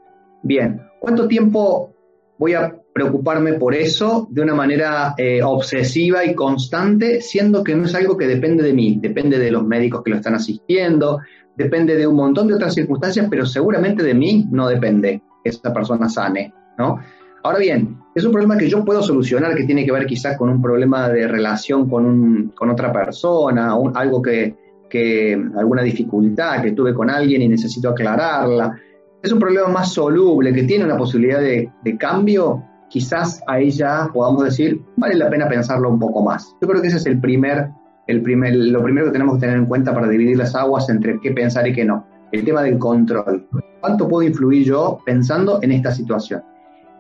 bien, 0.43 0.83
¿cuánto 1.01 1.27
tiempo 1.27 1.89
voy 2.37 2.53
a 2.53 2.82
preocuparme 2.93 3.55
por 3.55 3.75
eso 3.75 4.29
de 4.31 4.43
una 4.43 4.55
manera 4.55 5.15
eh, 5.17 5.43
obsesiva 5.43 6.25
y 6.25 6.35
constante, 6.35 7.21
siendo 7.21 7.65
que 7.65 7.75
no 7.75 7.87
es 7.87 7.95
algo 7.95 8.17
que 8.17 8.27
depende 8.27 8.63
de 8.63 8.73
mí, 8.73 8.99
depende 9.01 9.39
de 9.39 9.51
los 9.51 9.65
médicos 9.65 10.03
que 10.03 10.11
lo 10.11 10.17
están 10.17 10.35
asistiendo, 10.35 11.21
depende 11.57 11.97
de 11.97 12.07
un 12.07 12.17
montón 12.17 12.49
de 12.49 12.55
otras 12.55 12.75
circunstancias, 12.75 13.27
pero 13.31 13.47
seguramente 13.47 14.03
de 14.03 14.15
mí 14.15 14.47
no 14.51 14.69
depende 14.69 15.23
que 15.43 15.51
esa 15.51 15.73
persona 15.73 16.09
sane, 16.09 16.53
¿no? 16.79 16.99
Ahora 17.45 17.59
bien, 17.59 17.99
es 18.15 18.25
un 18.25 18.31
problema 18.31 18.57
que 18.57 18.69
yo 18.69 18.85
puedo 18.85 19.03
solucionar, 19.03 19.57
que 19.57 19.65
tiene 19.65 19.85
que 19.85 19.91
ver 19.91 20.07
quizás 20.07 20.37
con 20.37 20.49
un 20.49 20.63
problema 20.63 21.09
de 21.09 21.27
relación 21.27 21.89
con, 21.89 22.07
un, 22.07 22.53
con 22.55 22.71
otra 22.71 22.93
persona, 22.93 23.75
algo 23.95 24.23
que, 24.23 24.55
que, 24.89 25.33
alguna 25.57 25.83
dificultad 25.83 26.63
que 26.63 26.73
tuve 26.73 26.95
con 26.95 27.11
alguien 27.11 27.43
y 27.43 27.49
necesito 27.49 27.89
aclararla. 27.89 28.79
Es 29.21 29.33
un 29.33 29.41
problema 29.41 29.69
más 29.69 29.93
soluble, 29.93 30.53
que 30.53 30.63
tiene 30.63 30.85
una 30.85 30.97
posibilidad 30.97 31.41
de, 31.41 31.69
de 31.83 31.97
cambio, 31.97 32.63
quizás 32.93 33.43
ahí 33.47 33.71
ya 33.71 34.11
podamos 34.13 34.45
decir, 34.45 34.83
vale 34.99 35.15
la 35.15 35.31
pena 35.31 35.49
pensarlo 35.49 35.89
un 35.89 35.99
poco 35.99 36.23
más. 36.23 36.55
Yo 36.61 36.69
creo 36.69 36.83
que 36.83 36.89
ese 36.89 36.99
es 36.99 37.07
el 37.07 37.19
primer, 37.19 37.71
el 38.07 38.21
primer, 38.21 38.55
lo 38.55 38.83
primero 38.83 39.07
que 39.07 39.13
tenemos 39.13 39.37
que 39.37 39.41
tener 39.41 39.57
en 39.57 39.65
cuenta 39.65 39.95
para 39.95 40.09
dividir 40.09 40.37
las 40.37 40.55
aguas 40.55 40.91
entre 40.91 41.19
qué 41.21 41.31
pensar 41.31 41.67
y 41.67 41.73
qué 41.73 41.87
no. 41.87 42.07
El 42.33 42.45
tema 42.45 42.63
del 42.63 42.79
control. 42.79 43.49
¿Cuánto 43.81 44.07
puedo 44.07 44.29
influir 44.29 44.67
yo 44.67 44.99
pensando 45.07 45.61
en 45.63 45.73
esta 45.73 45.91
situación? 45.91 46.43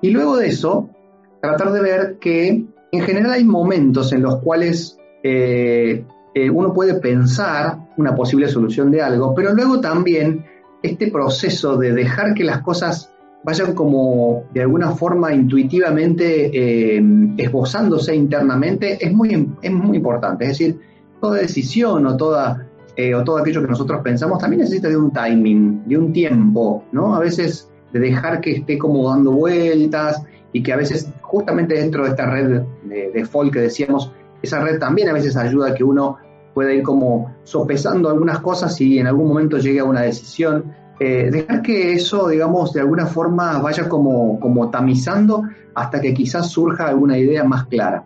Y 0.00 0.10
luego 0.10 0.38
de 0.38 0.48
eso, 0.48 0.88
tratar 1.42 1.72
de 1.72 1.82
ver 1.82 2.16
que 2.18 2.64
en 2.90 3.00
general 3.02 3.32
hay 3.32 3.44
momentos 3.44 4.14
en 4.14 4.22
los 4.22 4.36
cuales 4.36 4.98
eh, 5.22 6.06
eh, 6.34 6.50
uno 6.50 6.72
puede 6.72 6.94
pensar 6.94 7.76
una 7.98 8.14
posible 8.14 8.48
solución 8.48 8.90
de 8.90 9.02
algo, 9.02 9.34
pero 9.34 9.52
luego 9.52 9.78
también 9.80 10.46
este 10.82 11.10
proceso 11.10 11.76
de 11.76 11.92
dejar 11.92 12.32
que 12.32 12.44
las 12.44 12.62
cosas 12.62 13.12
vayan 13.44 13.74
como 13.74 14.44
de 14.52 14.62
alguna 14.62 14.90
forma 14.92 15.32
intuitivamente 15.32 16.50
eh, 16.52 17.02
esbozándose 17.36 18.14
internamente 18.14 19.04
es 19.04 19.12
muy, 19.12 19.48
es 19.60 19.72
muy 19.72 19.96
importante. 19.96 20.44
Es 20.44 20.50
decir, 20.50 20.80
toda 21.20 21.38
decisión 21.38 22.06
o, 22.06 22.16
toda, 22.16 22.68
eh, 22.96 23.14
o 23.14 23.24
todo 23.24 23.38
aquello 23.38 23.62
que 23.62 23.68
nosotros 23.68 24.00
pensamos 24.02 24.38
también 24.38 24.60
necesita 24.60 24.88
de 24.88 24.96
un 24.96 25.12
timing, 25.12 25.82
de 25.86 25.98
un 25.98 26.12
tiempo, 26.12 26.84
¿no? 26.92 27.14
A 27.14 27.20
veces 27.20 27.68
de 27.92 28.00
dejar 28.00 28.40
que 28.40 28.52
esté 28.52 28.78
como 28.78 29.10
dando 29.10 29.32
vueltas 29.32 30.22
y 30.52 30.62
que 30.62 30.72
a 30.72 30.76
veces 30.76 31.12
justamente 31.20 31.74
dentro 31.74 32.04
de 32.04 32.10
esta 32.10 32.30
red 32.30 32.62
de, 32.84 33.10
de 33.10 33.24
folk 33.24 33.52
que 33.52 33.60
decíamos, 33.60 34.12
esa 34.42 34.60
red 34.60 34.78
también 34.78 35.08
a 35.08 35.12
veces 35.12 35.36
ayuda 35.36 35.70
a 35.70 35.74
que 35.74 35.84
uno 35.84 36.18
pueda 36.54 36.72
ir 36.72 36.82
como 36.82 37.34
sopesando 37.44 38.10
algunas 38.10 38.40
cosas 38.40 38.78
y 38.80 38.98
en 38.98 39.06
algún 39.06 39.28
momento 39.28 39.58
llegue 39.58 39.80
a 39.80 39.84
una 39.84 40.02
decisión 40.02 40.72
eh, 41.04 41.30
dejar 41.32 41.62
que 41.62 41.94
eso, 41.94 42.28
digamos, 42.28 42.72
de 42.72 42.78
alguna 42.78 43.06
forma 43.06 43.58
vaya 43.58 43.88
como, 43.88 44.38
como 44.38 44.70
tamizando 44.70 45.42
hasta 45.74 46.00
que 46.00 46.14
quizás 46.14 46.48
surja 46.48 46.86
alguna 46.86 47.18
idea 47.18 47.42
más 47.42 47.66
clara. 47.66 48.04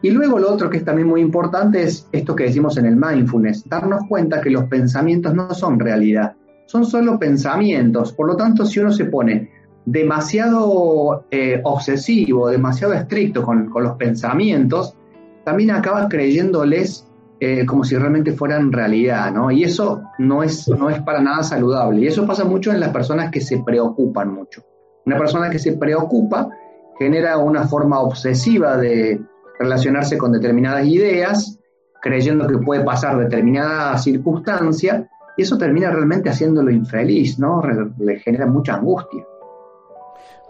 Y 0.00 0.08
luego 0.10 0.38
lo 0.38 0.50
otro 0.50 0.70
que 0.70 0.78
es 0.78 0.84
también 0.86 1.06
muy 1.06 1.20
importante 1.20 1.82
es 1.82 2.08
esto 2.12 2.34
que 2.34 2.44
decimos 2.44 2.78
en 2.78 2.86
el 2.86 2.96
mindfulness, 2.96 3.68
darnos 3.68 4.04
cuenta 4.08 4.40
que 4.40 4.48
los 4.48 4.64
pensamientos 4.64 5.34
no 5.34 5.52
son 5.52 5.78
realidad, 5.78 6.32
son 6.64 6.86
solo 6.86 7.18
pensamientos. 7.18 8.14
Por 8.14 8.28
lo 8.28 8.36
tanto, 8.36 8.64
si 8.64 8.80
uno 8.80 8.90
se 8.90 9.04
pone 9.04 9.50
demasiado 9.84 11.26
eh, 11.30 11.60
obsesivo, 11.62 12.48
demasiado 12.48 12.94
estricto 12.94 13.42
con, 13.42 13.68
con, 13.68 13.82
los 13.82 13.96
pensamientos, 13.96 14.96
también 15.44 15.72
acaba 15.72 16.08
creyéndoles 16.08 17.06
eh, 17.42 17.64
como 17.64 17.84
si 17.84 17.96
realmente 17.96 18.32
fueran 18.32 18.70
realidad, 18.70 19.32
¿no? 19.32 19.50
Y 19.50 19.64
eso 19.64 20.02
no 20.18 20.42
es, 20.42 20.68
no 20.68 20.90
es 20.90 21.00
para 21.00 21.22
nada 21.22 21.42
saludable. 21.42 22.02
Y 22.02 22.06
eso 22.06 22.26
pasa 22.26 22.44
mucho 22.44 22.70
en 22.70 22.80
las 22.80 22.90
personas 22.90 23.30
que 23.30 23.40
se 23.40 23.62
preocupan 23.62 24.34
mucho. 24.34 24.62
Una 25.06 25.16
persona 25.16 25.48
que 25.48 25.58
se 25.58 25.72
preocupa 25.72 26.50
genera 26.98 27.38
una 27.38 27.66
forma 27.66 28.00
obsesiva 28.00 28.76
de 28.76 29.18
relacionarse 29.58 30.18
con 30.18 30.32
determinadas 30.32 30.86
ideas, 30.86 31.58
creyendo 32.02 32.46
que 32.46 32.58
puede 32.58 32.84
pasar 32.84 33.18
determinada 33.18 33.96
circunstancia, 33.96 35.08
y 35.36 35.42
eso 35.42 35.56
termina 35.56 35.90
realmente 35.90 36.28
haciéndolo 36.28 36.70
infeliz, 36.70 37.38
¿no? 37.38 37.62
Le 37.98 38.18
genera 38.18 38.46
mucha 38.46 38.74
angustia. 38.74 39.24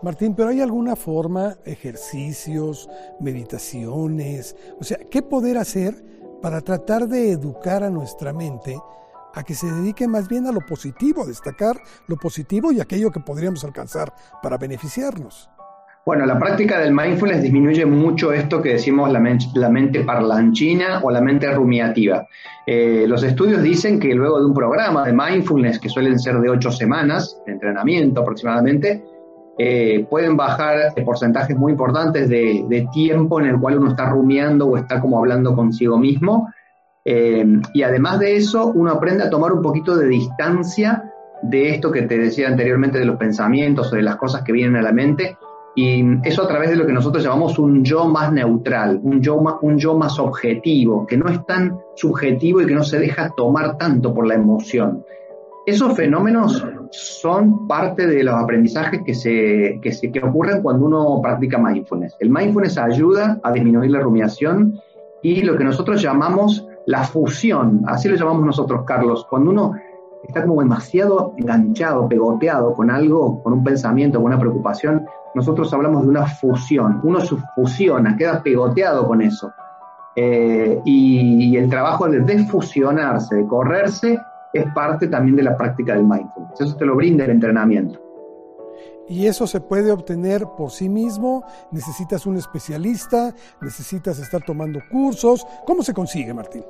Martín, 0.02 0.34
pero 0.34 0.48
¿hay 0.48 0.60
alguna 0.60 0.96
forma, 0.96 1.56
ejercicios, 1.64 2.88
meditaciones? 3.20 4.56
O 4.80 4.84
sea, 4.84 4.98
¿qué 5.10 5.22
poder 5.22 5.58
hacer 5.58 6.19
para 6.40 6.60
tratar 6.60 7.06
de 7.06 7.32
educar 7.32 7.82
a 7.82 7.90
nuestra 7.90 8.32
mente 8.32 8.76
a 9.34 9.42
que 9.42 9.54
se 9.54 9.70
dedique 9.70 10.08
más 10.08 10.28
bien 10.28 10.46
a 10.46 10.52
lo 10.52 10.60
positivo, 10.60 11.24
destacar 11.24 11.76
lo 12.08 12.16
positivo 12.16 12.72
y 12.72 12.80
aquello 12.80 13.10
que 13.10 13.20
podríamos 13.20 13.64
alcanzar 13.64 14.12
para 14.42 14.58
beneficiarnos. 14.58 15.50
Bueno, 16.06 16.24
la 16.24 16.38
práctica 16.38 16.80
del 16.80 16.94
mindfulness 16.94 17.42
disminuye 17.42 17.84
mucho 17.84 18.32
esto 18.32 18.62
que 18.62 18.70
decimos 18.70 19.12
la, 19.12 19.20
mente 19.20 20.00
parlanchina 20.00 21.00
o 21.02 21.10
la 21.10 21.20
mente 21.20 21.52
rumiativa. 21.52 22.26
Eh, 22.66 23.04
los 23.06 23.22
estudios 23.22 23.62
dicen 23.62 24.00
que 24.00 24.14
luego 24.14 24.40
de 24.40 24.46
un 24.46 24.54
programa 24.54 25.04
de 25.04 25.12
mindfulness, 25.12 25.78
que 25.78 25.90
suelen 25.90 26.18
ser 26.18 26.40
de 26.40 26.48
ocho 26.48 26.72
semanas 26.72 27.38
de 27.44 27.52
entrenamiento 27.52 28.22
aproximadamente, 28.22 29.04
eh, 29.62 30.06
pueden 30.08 30.38
bajar 30.38 30.94
porcentajes 31.04 31.54
muy 31.54 31.72
importantes 31.72 32.30
de, 32.30 32.88
tiempo 32.94 33.40
en 33.40 33.46
el 33.46 33.60
cual 33.60 33.76
uno 33.76 33.90
está 33.90 34.08
rumiando 34.08 34.66
o 34.66 34.78
está 34.78 35.02
como 35.02 35.18
hablando 35.18 35.54
consigo 35.54 35.98
mismo. 35.98 36.48
Eh, 37.04 37.44
y 37.74 37.82
además 37.82 38.20
de 38.20 38.36
eso, 38.36 38.68
uno 38.68 38.92
aprende 38.92 39.22
a 39.22 39.28
tomar 39.28 39.52
un 39.52 39.60
poquito 39.60 39.98
de 39.98 40.08
distancia 40.08 41.12
de 41.42 41.74
esto 41.74 41.92
que 41.92 42.02
te 42.02 42.16
decía 42.16 42.48
anteriormente 42.48 42.98
de 42.98 43.04
los 43.04 43.18
pensamientos 43.18 43.92
o 43.92 43.96
de 43.96 44.02
las 44.02 44.16
cosas 44.16 44.44
que 44.44 44.52
vienen 44.52 44.76
a 44.76 44.82
la 44.82 44.92
mente. 44.92 45.36
Y 45.76 46.06
eso 46.26 46.44
a 46.44 46.48
través 46.48 46.70
de 46.70 46.76
lo 46.76 46.86
que 46.86 46.94
nosotros 46.94 47.22
llamamos 47.22 47.58
un 47.58 47.84
yo 47.84 48.06
más 48.06 48.32
neutral, 48.32 48.98
un 49.02 49.20
yo 49.20 49.42
más, 49.42 49.56
un 49.60 49.76
yo 49.76 49.94
más 49.94 50.18
objetivo, 50.18 51.06
que 51.06 51.18
no 51.18 51.28
es 51.28 51.44
tan 51.44 51.78
subjetivo 51.96 52.62
y 52.62 52.66
que 52.66 52.74
no 52.74 52.82
se 52.82 52.98
deja 52.98 53.34
tomar 53.36 53.76
tanto 53.76 54.14
por 54.14 54.26
la 54.26 54.36
emoción. 54.36 55.04
Esos 55.66 55.94
fenómenos 55.94 56.64
son 56.90 57.66
parte 57.66 58.06
de 58.06 58.24
los 58.24 58.34
aprendizajes 58.34 59.02
que, 59.04 59.14
se, 59.14 59.78
que, 59.82 59.92
se, 59.92 60.10
que 60.10 60.20
ocurren 60.20 60.62
cuando 60.62 60.86
uno 60.86 61.20
practica 61.22 61.58
mindfulness. 61.58 62.16
El 62.20 62.30
mindfulness 62.30 62.78
ayuda 62.78 63.38
a 63.42 63.52
disminuir 63.52 63.90
la 63.90 64.00
rumiación 64.00 64.80
y 65.22 65.42
lo 65.42 65.56
que 65.56 65.64
nosotros 65.64 66.02
llamamos 66.02 66.66
la 66.86 67.04
fusión, 67.04 67.82
así 67.86 68.08
lo 68.08 68.16
llamamos 68.16 68.44
nosotros, 68.44 68.84
Carlos, 68.84 69.26
cuando 69.28 69.50
uno 69.50 69.74
está 70.26 70.44
como 70.44 70.60
demasiado 70.60 71.34
enganchado, 71.38 72.08
pegoteado 72.08 72.72
con 72.72 72.90
algo, 72.90 73.42
con 73.42 73.52
un 73.52 73.64
pensamiento, 73.64 74.18
con 74.18 74.26
una 74.26 74.38
preocupación, 74.38 75.06
nosotros 75.34 75.72
hablamos 75.72 76.02
de 76.02 76.08
una 76.08 76.26
fusión. 76.26 77.00
Uno 77.02 77.20
se 77.20 77.36
fusiona, 77.54 78.16
queda 78.16 78.42
pegoteado 78.42 79.06
con 79.06 79.22
eso. 79.22 79.52
Eh, 80.16 80.80
y, 80.84 81.56
el 81.56 81.70
trabajo 81.70 82.08
de 82.08 82.20
desfusionarse, 82.20 83.36
de 83.36 83.46
correrse, 83.46 84.18
es 84.52 84.64
parte 84.74 85.08
también 85.08 85.36
de 85.36 85.42
la 85.42 85.56
práctica 85.56 85.94
del 85.94 86.04
mindfulness. 86.04 86.60
Eso 86.60 86.76
te 86.76 86.86
lo 86.86 86.96
brinda 86.96 87.24
el 87.24 87.30
entrenamiento. 87.30 88.00
Y 89.08 89.26
eso 89.26 89.46
se 89.46 89.60
puede 89.60 89.90
obtener 89.90 90.44
por 90.56 90.70
sí 90.70 90.88
mismo, 90.88 91.44
necesitas 91.72 92.26
un 92.26 92.36
especialista, 92.36 93.34
necesitas 93.60 94.18
estar 94.20 94.42
tomando 94.42 94.80
cursos. 94.88 95.44
¿Cómo 95.66 95.82
se 95.82 95.92
consigue, 95.92 96.32
Martín? 96.32 96.62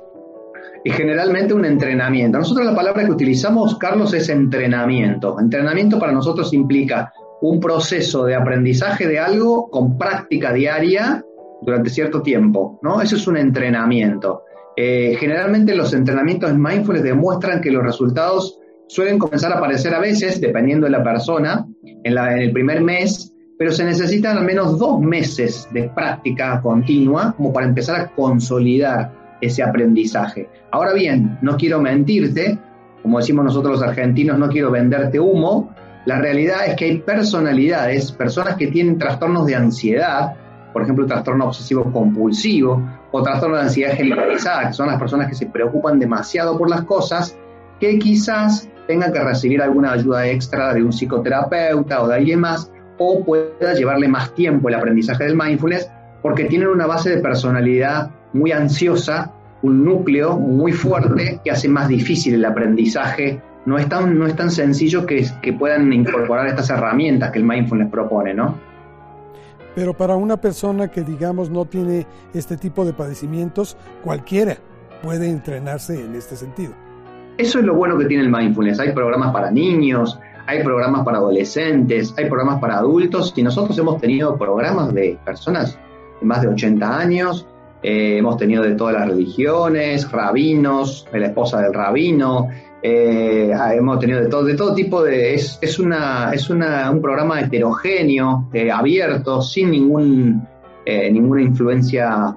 y 0.83 0.91
generalmente 0.91 1.53
un 1.53 1.65
entrenamiento. 1.65 2.37
Nosotros 2.37 2.65
la 2.65 2.75
palabra 2.75 3.05
que 3.05 3.11
utilizamos, 3.11 3.77
Carlos, 3.77 4.13
es 4.13 4.29
entrenamiento. 4.29 5.39
Entrenamiento 5.39 5.99
para 5.99 6.11
nosotros 6.11 6.53
implica 6.53 7.13
un 7.41 7.59
proceso 7.59 8.25
de 8.25 8.35
aprendizaje 8.35 9.07
de 9.07 9.19
algo 9.19 9.69
con 9.69 9.97
práctica 9.97 10.53
diaria 10.53 11.23
durante 11.61 11.89
cierto 11.89 12.21
tiempo, 12.21 12.79
¿no? 12.81 13.01
Eso 13.01 13.15
es 13.15 13.27
un 13.27 13.37
entrenamiento. 13.37 14.43
Eh, 14.83 15.15
generalmente 15.19 15.75
los 15.75 15.93
entrenamientos 15.93 16.49
en 16.49 16.59
mindfulness 16.59 17.03
demuestran 17.03 17.61
que 17.61 17.69
los 17.69 17.83
resultados 17.83 18.57
suelen 18.87 19.19
comenzar 19.19 19.51
a 19.51 19.57
aparecer 19.57 19.93
a 19.93 19.99
veces, 19.99 20.41
dependiendo 20.41 20.87
de 20.87 20.91
la 20.91 21.03
persona, 21.03 21.67
en, 22.03 22.17
en 22.17 22.39
el 22.39 22.51
primer 22.51 22.81
mes, 22.81 23.31
pero 23.59 23.71
se 23.71 23.85
necesitan 23.85 24.39
al 24.39 24.43
menos 24.43 24.79
dos 24.79 24.99
meses 24.99 25.69
de 25.71 25.83
práctica 25.89 26.59
continua 26.63 27.35
como 27.37 27.53
para 27.53 27.67
empezar 27.67 28.01
a 28.01 28.07
consolidar 28.07 29.37
ese 29.39 29.61
aprendizaje. 29.61 30.49
Ahora 30.71 30.93
bien, 30.93 31.37
no 31.43 31.57
quiero 31.57 31.79
mentirte, 31.79 32.57
como 33.03 33.19
decimos 33.19 33.45
nosotros 33.45 33.73
los 33.73 33.87
argentinos, 33.87 34.39
no 34.39 34.49
quiero 34.49 34.71
venderte 34.71 35.19
humo. 35.19 35.75
La 36.07 36.17
realidad 36.17 36.65
es 36.65 36.75
que 36.75 36.85
hay 36.85 36.97
personalidades, 36.97 38.11
personas 38.13 38.55
que 38.55 38.65
tienen 38.65 38.97
trastornos 38.97 39.45
de 39.45 39.55
ansiedad, 39.55 40.33
por 40.73 40.81
ejemplo, 40.81 41.05
trastorno 41.05 41.45
obsesivo 41.45 41.83
compulsivo 41.93 42.81
o 43.11 43.21
trastorno 43.21 43.57
de 43.57 43.63
ansiedad 43.63 43.93
generalizada, 43.93 44.67
que 44.67 44.73
son 44.73 44.87
las 44.87 44.99
personas 44.99 45.27
que 45.27 45.35
se 45.35 45.45
preocupan 45.47 45.99
demasiado 45.99 46.57
por 46.57 46.69
las 46.69 46.83
cosas, 46.83 47.37
que 47.79 47.99
quizás 47.99 48.69
tengan 48.87 49.11
que 49.11 49.19
recibir 49.19 49.61
alguna 49.61 49.93
ayuda 49.93 50.27
extra 50.27 50.73
de 50.73 50.83
un 50.83 50.91
psicoterapeuta 50.91 52.01
o 52.01 52.07
de 52.07 52.15
alguien 52.15 52.39
más, 52.39 52.71
o 52.97 53.23
pueda 53.23 53.73
llevarle 53.73 54.07
más 54.07 54.33
tiempo 54.35 54.69
el 54.69 54.75
aprendizaje 54.75 55.25
del 55.25 55.35
mindfulness, 55.35 55.89
porque 56.21 56.45
tienen 56.45 56.67
una 56.67 56.85
base 56.85 57.09
de 57.09 57.17
personalidad 57.21 58.11
muy 58.33 58.51
ansiosa, 58.51 59.31
un 59.63 59.83
núcleo 59.83 60.37
muy 60.37 60.71
fuerte 60.71 61.39
que 61.43 61.51
hace 61.51 61.67
más 61.67 61.87
difícil 61.87 62.35
el 62.35 62.45
aprendizaje. 62.45 63.41
No 63.65 63.77
es 63.77 63.87
tan, 63.89 64.17
no 64.17 64.25
es 64.25 64.35
tan 64.35 64.49
sencillo 64.49 65.05
que, 65.05 65.25
que 65.41 65.53
puedan 65.53 65.91
incorporar 65.93 66.47
estas 66.47 66.69
herramientas 66.69 67.31
que 67.31 67.39
el 67.39 67.45
mindfulness 67.45 67.89
propone, 67.89 68.33
¿no? 68.33 68.70
Pero 69.75 69.95
para 69.95 70.15
una 70.15 70.37
persona 70.37 70.89
que, 70.89 71.01
digamos, 71.01 71.49
no 71.49 71.65
tiene 71.65 72.05
este 72.33 72.57
tipo 72.57 72.85
de 72.85 72.93
padecimientos, 72.93 73.77
cualquiera 74.03 74.57
puede 75.01 75.29
entrenarse 75.29 76.03
en 76.03 76.15
este 76.15 76.35
sentido. 76.35 76.73
Eso 77.37 77.59
es 77.59 77.65
lo 77.65 77.75
bueno 77.75 77.97
que 77.97 78.05
tiene 78.05 78.23
el 78.23 78.29
mindfulness. 78.29 78.79
Hay 78.79 78.91
programas 78.91 79.31
para 79.31 79.49
niños, 79.49 80.19
hay 80.45 80.63
programas 80.63 81.03
para 81.05 81.17
adolescentes, 81.17 82.13
hay 82.17 82.25
programas 82.25 82.59
para 82.59 82.77
adultos 82.77 83.33
y 83.35 83.43
nosotros 83.43 83.77
hemos 83.77 83.99
tenido 84.01 84.37
programas 84.37 84.93
de 84.93 85.17
personas 85.23 85.77
de 86.19 86.25
más 86.27 86.41
de 86.41 86.49
80 86.49 86.97
años 86.97 87.47
eh, 87.83 88.17
hemos 88.17 88.37
tenido 88.37 88.63
de 88.63 88.75
todas 88.75 88.93
las 88.93 89.07
religiones, 89.07 90.11
rabinos, 90.11 91.07
la 91.11 91.27
esposa 91.27 91.61
del 91.61 91.73
rabino, 91.73 92.49
eh, 92.83 93.51
ah, 93.53 93.75
hemos 93.75 93.99
tenido 93.99 94.21
de 94.21 94.27
todo, 94.27 94.43
de 94.43 94.55
todo 94.55 94.73
tipo 94.73 95.03
de... 95.03 95.33
Es, 95.33 95.59
es, 95.61 95.79
una, 95.79 96.31
es 96.33 96.49
una, 96.49 96.89
un 96.91 97.01
programa 97.01 97.39
heterogéneo, 97.39 98.49
eh, 98.53 98.71
abierto, 98.71 99.41
sin 99.41 99.71
ningún, 99.71 100.47
ninguna 100.85 101.41
influencia 101.41 102.35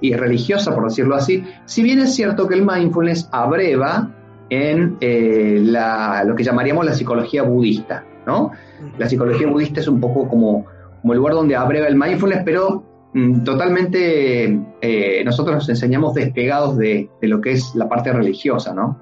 irreligiosa, 0.00 0.74
por 0.74 0.88
decirlo 0.88 1.14
así. 1.14 1.44
Si 1.64 1.82
bien 1.82 2.00
es 2.00 2.14
cierto 2.14 2.48
que 2.48 2.54
el 2.56 2.66
mindfulness 2.66 3.28
abreva 3.30 4.10
en 4.50 4.96
la, 5.00 6.24
lo 6.24 6.34
que 6.34 6.42
llamaríamos 6.42 6.84
la 6.84 6.92
psicología 6.92 7.44
budista, 7.44 8.04
¿no? 8.26 8.50
La 8.98 9.08
psicología 9.08 9.46
budista 9.46 9.80
es 9.80 9.86
un 9.86 10.00
poco 10.00 10.28
como, 10.28 10.66
como 11.00 11.12
el 11.12 11.18
lugar 11.18 11.34
donde 11.34 11.54
abreva 11.54 11.86
el 11.86 11.94
mindfulness, 11.94 12.42
pero 12.44 12.84
Mm, 13.14 13.44
totalmente 13.44 14.58
eh, 14.80 15.22
nosotros 15.24 15.56
nos 15.56 15.68
enseñamos 15.68 16.14
despegados 16.14 16.78
de, 16.78 17.10
lo 17.20 17.40
que 17.42 17.52
es 17.52 17.74
la 17.74 17.88
parte 17.88 18.12
religiosa, 18.12 18.72
¿no? 18.72 18.98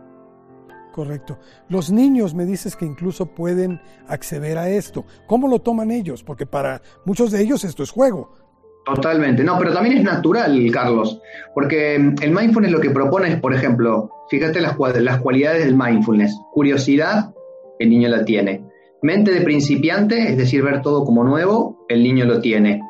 Correcto. 0.93 1.39
Los 1.69 1.91
niños 1.91 2.35
me 2.35 2.45
dices 2.45 2.75
que 2.75 2.85
incluso 2.85 3.27
pueden 3.27 3.81
acceder 4.09 4.59
a 4.59 4.69
esto. 4.69 5.05
¿Cómo 5.27 5.49
lo 5.49 5.61
toman 5.61 5.91
ellos? 5.91 6.25
Porque 6.25 6.47
para 6.47 6.83
muchos 7.05 7.31
de 7.31 7.43
ellos 7.43 7.65
esto 7.65 7.83
es 7.83 7.91
juego. 7.91 8.33
Totalmente, 8.85 9.45
no, 9.45 9.59
pero 9.59 9.73
también 9.73 9.99
es 9.99 10.05
natural, 10.05 10.59
Carlos, 10.73 11.21
porque 11.55 11.99
mm, 11.99 12.15
el 12.23 12.31
mindfulness 12.33 12.73
lo 12.73 12.81
que 12.81 12.91
propone 12.91 13.29
es, 13.29 13.41
por 13.41 13.55
ejemplo, 13.55 14.11
fíjate 14.31 14.61
las, 14.61 14.77
las 15.01 15.21
cualidades 15.21 15.65
del 15.65 15.77
mindfulness. 15.77 16.37
Curiosidad, 16.53 17.33
el 17.79 17.91
niño 17.91 18.09
la 18.09 18.25
tiene. 18.25 18.65
Mente 19.03 19.33
de 19.33 19.43
principiante, 19.43 20.31
es 20.31 20.37
decir, 20.37 20.63
ver 20.63 20.83
todo 20.83 21.05
como 21.05 21.25
nuevo, 21.25 21.85
el 21.89 22.03
niño 22.03 22.25
lo 22.25 22.41
tiene. 22.41 22.81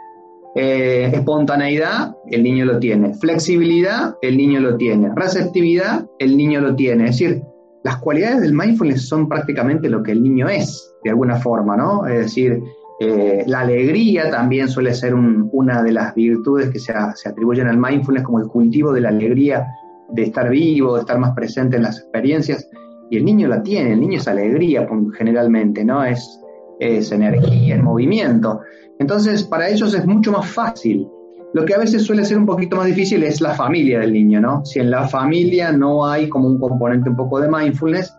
Eh, 0.56 1.10
espontaneidad, 1.12 2.16
el 2.28 2.42
niño 2.42 2.64
lo 2.64 2.78
tiene. 2.78 3.14
Flexibilidad, 3.14 4.16
el 4.22 4.36
niño 4.36 4.60
lo 4.60 4.76
tiene. 4.76 5.10
Receptividad, 5.14 6.08
el 6.18 6.36
niño 6.36 6.60
lo 6.60 6.74
tiene. 6.74 7.04
Es 7.04 7.18
decir, 7.18 7.42
las 7.82 7.96
cualidades 7.98 8.42
del 8.42 8.52
mindfulness 8.52 9.08
son 9.08 9.28
prácticamente 9.28 9.88
lo 9.88 10.02
que 10.02 10.12
el 10.12 10.22
niño 10.22 10.48
es, 10.48 10.92
de 11.02 11.10
alguna 11.10 11.36
forma, 11.36 11.76
¿no? 11.76 12.06
Es 12.06 12.18
decir, 12.18 12.62
eh, 13.00 13.44
la 13.46 13.60
alegría 13.60 14.30
también 14.30 14.68
suele 14.68 14.92
ser 14.92 15.14
una 15.14 15.82
de 15.82 15.92
las 15.92 16.14
virtudes 16.14 16.68
que 16.68 16.78
se, 16.78 16.92
atribuyen 16.92 17.66
al 17.66 17.78
mindfulness 17.78 18.24
como 18.24 18.40
el 18.40 18.48
cultivo 18.48 18.92
de 18.92 19.00
la 19.00 19.08
alegría, 19.08 19.66
de 20.10 20.24
estar 20.24 20.50
vivo, 20.50 20.94
de 20.94 21.00
estar 21.00 21.18
más 21.18 21.34
presente 21.34 21.76
en 21.76 21.84
las 21.84 21.98
experiencias. 21.98 22.68
Y 23.10 23.16
el 23.16 23.24
niño 23.24 23.48
la 23.48 23.62
tiene, 23.62 23.94
el 23.94 24.00
niño 24.00 24.18
es 24.18 24.28
alegría 24.28 24.86
generalmente, 25.16 25.84
¿no? 25.84 26.04
Es, 26.04 26.38
es 26.78 27.10
energía 27.10 27.74
en 27.74 27.82
movimiento. 27.82 28.60
Entonces, 28.98 29.44
para 29.44 29.70
ellos 29.70 29.94
es 29.94 30.04
mucho 30.04 30.32
más 30.32 30.46
fácil. 30.46 31.08
Lo 31.52 31.64
que 31.64 31.74
a 31.74 31.78
veces 31.78 32.04
suele 32.04 32.24
ser 32.24 32.38
un 32.38 32.46
poquito 32.46 32.76
más 32.76 32.86
difícil 32.86 33.24
es 33.24 33.40
la 33.40 33.54
familia 33.54 34.00
del 34.00 34.12
niño, 34.12 34.40
¿no? 34.40 34.64
Si 34.64 34.78
en 34.78 34.90
la 34.90 35.08
familia 35.08 35.72
no 35.72 36.06
hay 36.06 36.28
como 36.28 36.46
un 36.46 36.60
componente 36.60 37.10
un 37.10 37.16
poco 37.16 37.40
de 37.40 37.48
mindfulness, 37.48 38.14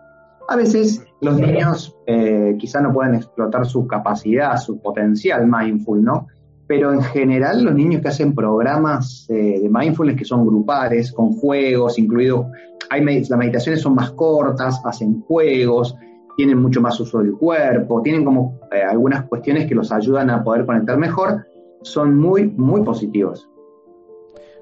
a 0.48 0.56
veces 0.56 1.02
los 1.22 1.38
niños 1.38 1.96
eh, 2.06 2.56
quizá 2.58 2.80
no 2.82 2.92
pueden 2.92 3.14
explotar 3.14 3.64
su 3.64 3.86
capacidad, 3.86 4.58
su 4.58 4.78
potencial 4.80 5.46
mindful, 5.46 6.02
¿no? 6.02 6.26
Pero 6.66 6.92
en 6.92 7.00
general 7.00 7.64
los 7.64 7.74
niños 7.74 8.02
que 8.02 8.08
hacen 8.08 8.34
programas 8.34 9.26
eh, 9.30 9.60
de 9.62 9.68
mindfulness 9.70 10.16
que 10.16 10.24
son 10.26 10.46
grupales, 10.46 11.10
con 11.12 11.32
juegos, 11.32 11.98
incluido, 11.98 12.50
hay, 12.90 13.02
las 13.02 13.38
meditaciones 13.38 13.80
son 13.80 13.94
más 13.94 14.10
cortas, 14.12 14.80
hacen 14.84 15.22
juegos, 15.22 15.96
tienen 16.36 16.60
mucho 16.60 16.82
más 16.82 16.98
uso 17.00 17.20
del 17.20 17.32
cuerpo, 17.32 18.02
tienen 18.02 18.24
como 18.24 18.60
eh, 18.70 18.82
algunas 18.82 19.24
cuestiones 19.24 19.66
que 19.66 19.74
los 19.74 19.90
ayudan 19.90 20.28
a 20.28 20.44
poder 20.44 20.66
conectar 20.66 20.98
mejor, 20.98 21.46
son 21.82 22.16
muy, 22.18 22.48
muy 22.48 22.82
positivos. 22.82 23.48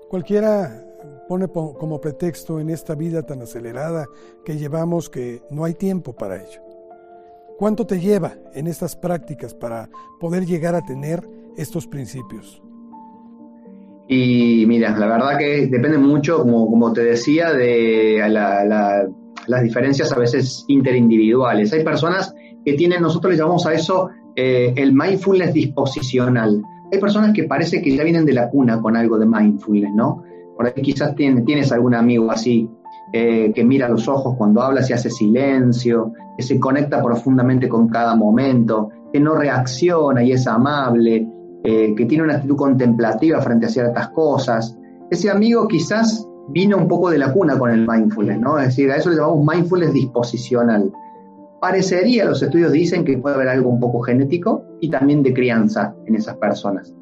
Cualquiera 0.08 0.84
pone 1.28 1.46
como 1.48 2.00
pretexto 2.00 2.58
en 2.58 2.70
esta 2.70 2.94
vida 2.96 3.22
tan 3.22 3.40
acelerada 3.42 4.06
que 4.44 4.56
llevamos 4.56 5.08
que 5.08 5.42
no 5.50 5.64
hay 5.64 5.74
tiempo 5.74 6.12
para 6.12 6.42
ello. 6.42 6.60
¿Cuánto 7.56 7.86
te 7.86 8.00
lleva 8.00 8.34
en 8.54 8.66
estas 8.66 8.96
prácticas 8.96 9.54
para 9.54 9.88
poder 10.18 10.44
llegar 10.44 10.74
a 10.74 10.80
tener 10.80 11.22
estos 11.56 11.86
principios? 11.86 12.60
Y 14.08 14.64
mira, 14.66 14.96
la 14.98 15.06
verdad 15.06 15.38
que 15.38 15.68
depende 15.68 15.98
mucho, 15.98 16.38
como, 16.38 16.68
como 16.68 16.92
te 16.92 17.04
decía, 17.04 17.52
de 17.52 18.20
la, 18.28 19.06
las 19.46 19.62
diferencias 19.62 20.10
a 20.12 20.18
veces 20.18 20.64
interindividuales. 20.66 21.72
Hay 21.72 21.84
personas 21.84 22.34
que 22.64 22.72
tienen, 22.72 23.02
nosotros 23.02 23.32
les 23.32 23.38
llamamos 23.38 23.66
a 23.66 23.74
eso 23.74 24.10
eh, 24.34 24.72
el 24.76 24.92
mindfulness 24.92 25.54
disposicional. 25.54 26.60
Hay 26.92 26.98
personas 26.98 27.32
que 27.32 27.44
parece 27.44 27.80
que 27.80 27.96
ya 27.96 28.02
vienen 28.02 28.24
de 28.24 28.32
la 28.32 28.50
cuna 28.50 28.80
con 28.80 28.96
algo 28.96 29.18
de 29.18 29.26
mindfulness, 29.26 29.94
¿no? 29.94 30.22
Por 30.56 30.66
ahí 30.66 30.82
quizás 30.82 31.14
tienes 31.14 31.72
algún 31.72 31.94
amigo 31.94 32.30
así 32.30 32.68
eh, 33.12 33.52
que 33.54 33.64
mira 33.64 33.88
los 33.88 34.06
ojos 34.08 34.36
cuando 34.36 34.62
habla, 34.62 34.82
y 34.88 34.92
hace 34.92 35.10
silencio, 35.10 36.12
que 36.36 36.42
se 36.42 36.60
conecta 36.60 37.02
profundamente 37.02 37.68
con 37.68 37.88
cada 37.88 38.14
momento, 38.14 38.90
que 39.12 39.18
no 39.18 39.34
reacciona 39.34 40.22
y 40.22 40.32
es 40.32 40.46
amable, 40.46 41.28
eh, 41.64 41.94
que 41.96 42.06
tiene 42.06 42.24
una 42.24 42.34
actitud 42.34 42.56
contemplativa 42.56 43.40
frente 43.40 43.66
a 43.66 43.68
ciertas 43.68 44.08
cosas. 44.10 44.76
Ese 45.10 45.28
amigo 45.28 45.66
quizás 45.66 46.26
vino 46.50 46.76
un 46.76 46.88
poco 46.88 47.10
de 47.10 47.18
la 47.18 47.32
cuna 47.32 47.58
con 47.58 47.70
el 47.70 47.86
mindfulness, 47.86 48.38
¿no? 48.38 48.58
Es 48.58 48.66
decir, 48.68 48.90
a 48.90 48.96
eso 48.96 49.10
le 49.10 49.16
llamamos 49.16 49.44
mindfulness 49.44 49.92
disposicional. 49.92 50.92
Parecería, 51.60 52.24
los 52.24 52.42
estudios 52.42 52.72
dicen 52.72 53.04
que 53.04 53.18
puede 53.18 53.34
haber 53.34 53.48
algo 53.48 53.70
un 53.70 53.80
poco 53.80 54.00
genético 54.00 54.64
y 54.80 54.90
también 54.90 55.22
de 55.22 55.32
crianza 55.34 55.94
en 56.06 56.14
esas 56.14 56.36
personas. 56.36 56.94